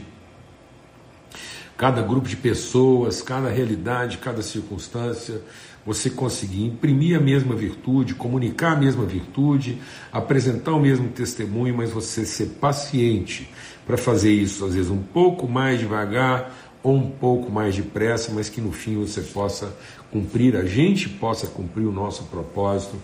cada 1.76 2.00
grupo 2.00 2.28
de 2.28 2.36
pessoas, 2.36 3.20
cada 3.20 3.50
realidade, 3.50 4.18
cada 4.18 4.42
circunstância, 4.42 5.42
você 5.84 6.08
conseguir 6.08 6.64
imprimir 6.64 7.18
a 7.18 7.20
mesma 7.20 7.56
virtude, 7.56 8.14
comunicar 8.14 8.74
a 8.74 8.76
mesma 8.76 9.04
virtude, 9.04 9.82
apresentar 10.12 10.72
o 10.72 10.80
mesmo 10.80 11.08
testemunho, 11.08 11.76
mas 11.76 11.90
você 11.90 12.24
ser 12.24 12.46
paciente 12.60 13.52
para 13.84 13.96
fazer 13.96 14.32
isso, 14.32 14.64
às 14.64 14.74
vezes 14.74 14.90
um 14.90 15.02
pouco 15.02 15.48
mais 15.48 15.80
devagar 15.80 16.71
ou 16.82 16.96
um 16.96 17.10
pouco 17.10 17.50
mais 17.50 17.76
depressa, 17.76 18.32
mas 18.32 18.48
que 18.48 18.60
no 18.60 18.72
fim 18.72 18.96
você 18.96 19.20
possa 19.20 19.74
cumprir, 20.10 20.56
a 20.56 20.64
gente 20.64 21.08
possa 21.08 21.46
cumprir 21.46 21.86
o 21.86 21.92
nosso 21.92 22.24
propósito 22.24 22.96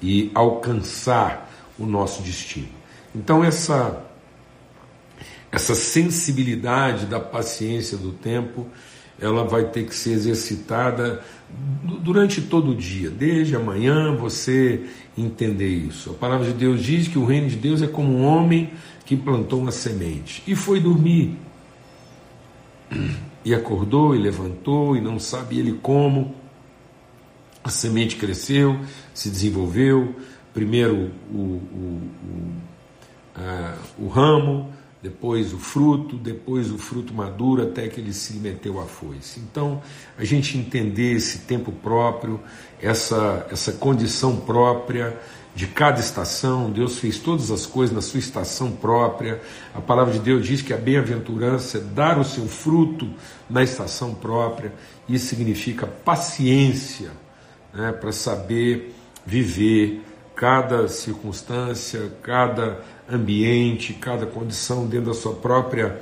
e 0.00 0.30
alcançar 0.34 1.50
o 1.78 1.86
nosso 1.86 2.22
destino. 2.22 2.68
Então 3.14 3.44
essa 3.44 4.08
essa 5.52 5.74
sensibilidade 5.74 7.04
da 7.04 7.20
paciência 7.20 7.98
do 7.98 8.10
tempo, 8.10 8.66
ela 9.20 9.44
vai 9.44 9.66
ter 9.66 9.84
que 9.84 9.94
ser 9.94 10.12
exercitada 10.12 11.22
durante 12.00 12.40
todo 12.40 12.70
o 12.70 12.74
dia, 12.74 13.10
desde 13.10 13.54
amanhã 13.54 14.16
você 14.16 14.86
entender 15.16 15.68
isso. 15.68 16.10
A 16.10 16.14
palavra 16.14 16.46
de 16.46 16.54
Deus 16.54 16.82
diz 16.82 17.06
que 17.06 17.18
o 17.18 17.26
reino 17.26 17.48
de 17.48 17.56
Deus 17.56 17.82
é 17.82 17.86
como 17.86 18.16
um 18.16 18.24
homem 18.24 18.70
que 19.04 19.14
plantou 19.14 19.60
uma 19.60 19.70
semente 19.70 20.42
e 20.46 20.56
foi 20.56 20.80
dormir. 20.80 21.36
E 23.44 23.54
acordou 23.54 24.14
e 24.14 24.18
levantou 24.18 24.96
e 24.96 25.00
não 25.00 25.18
sabe 25.18 25.58
ele 25.58 25.78
como. 25.82 26.34
A 27.64 27.70
semente 27.70 28.16
cresceu, 28.16 28.78
se 29.14 29.30
desenvolveu. 29.30 30.14
Primeiro 30.52 31.10
o, 31.30 31.36
o, 31.36 32.10
o, 32.24 32.52
a, 33.36 33.74
o 33.98 34.08
ramo, 34.08 34.72
depois 35.02 35.52
o 35.52 35.58
fruto, 35.58 36.16
depois 36.16 36.70
o 36.70 36.78
fruto 36.78 37.12
maduro, 37.12 37.62
até 37.62 37.88
que 37.88 38.00
ele 38.00 38.12
se 38.12 38.34
meteu 38.34 38.80
a 38.80 38.84
foice. 38.84 39.40
Então, 39.40 39.82
a 40.16 40.24
gente 40.24 40.56
entender 40.56 41.14
esse 41.14 41.38
tempo 41.38 41.72
próprio, 41.72 42.38
essa, 42.80 43.46
essa 43.50 43.72
condição 43.72 44.36
própria 44.36 45.18
de 45.54 45.66
cada 45.66 46.00
estação, 46.00 46.70
Deus 46.70 46.98
fez 46.98 47.18
todas 47.18 47.50
as 47.50 47.66
coisas 47.66 47.94
na 47.94 48.00
sua 48.00 48.18
estação 48.18 48.72
própria. 48.72 49.40
A 49.74 49.80
palavra 49.80 50.14
de 50.14 50.18
Deus 50.18 50.46
diz 50.46 50.62
que 50.62 50.72
a 50.72 50.78
bem-aventurança 50.78 51.78
é 51.78 51.80
dar 51.80 52.18
o 52.18 52.24
seu 52.24 52.46
fruto 52.46 53.08
na 53.50 53.62
estação 53.62 54.14
própria. 54.14 54.72
Isso 55.06 55.26
significa 55.26 55.86
paciência 55.86 57.10
né, 57.72 57.92
para 57.92 58.12
saber 58.12 58.94
viver 59.26 60.02
cada 60.34 60.88
circunstância, 60.88 62.10
cada 62.22 62.80
ambiente, 63.10 63.92
cada 63.92 64.24
condição 64.24 64.86
dentro 64.86 65.08
da 65.08 65.14
sua 65.14 65.34
própria 65.34 66.00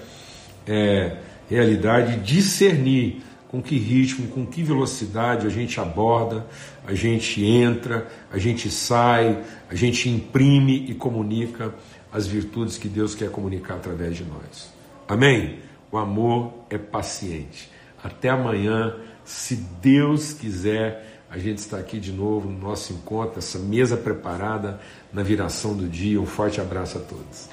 é, 0.67 1.17
realidade, 1.49 2.21
discernir 2.21 3.23
com 3.51 3.61
que 3.61 3.77
ritmo, 3.77 4.29
com 4.29 4.47
que 4.47 4.63
velocidade 4.63 5.45
a 5.45 5.51
gente 5.51 5.81
aborda, 5.81 6.47
a 6.87 6.95
gente 6.95 7.45
entra, 7.45 8.07
a 8.31 8.39
gente 8.39 8.71
sai, 8.71 9.43
a 9.69 9.75
gente 9.75 10.09
imprime 10.09 10.87
e 10.89 10.95
comunica 10.95 11.75
as 12.13 12.29
virtudes 12.29 12.79
que 12.79 12.89
Deus 12.89 13.13
quer 13.13 13.29
comunicar 13.29 13.75
através 13.75 14.17
de 14.17 14.23
nós. 14.23 14.73
Amém? 15.09 15.59
O 15.91 15.99
amor 15.99 16.65
é 16.71 16.79
paciente. 16.79 17.69
Até 18.01 18.29
amanhã, 18.29 18.95
se 19.25 19.57
Deus 19.83 20.33
quiser, 20.33 21.21
a 21.29 21.37
gente 21.37 21.59
está 21.59 21.77
aqui 21.77 21.99
de 21.99 22.13
novo 22.13 22.49
no 22.49 22.57
nosso 22.57 22.93
encontro, 22.93 23.41
essa 23.41 23.59
mesa 23.59 23.97
preparada 23.97 24.81
na 25.13 25.25
viração 25.25 25.77
do 25.77 25.89
dia. 25.89 26.21
Um 26.21 26.27
forte 26.27 26.61
abraço 26.61 26.99
a 26.99 27.01
todos. 27.01 27.49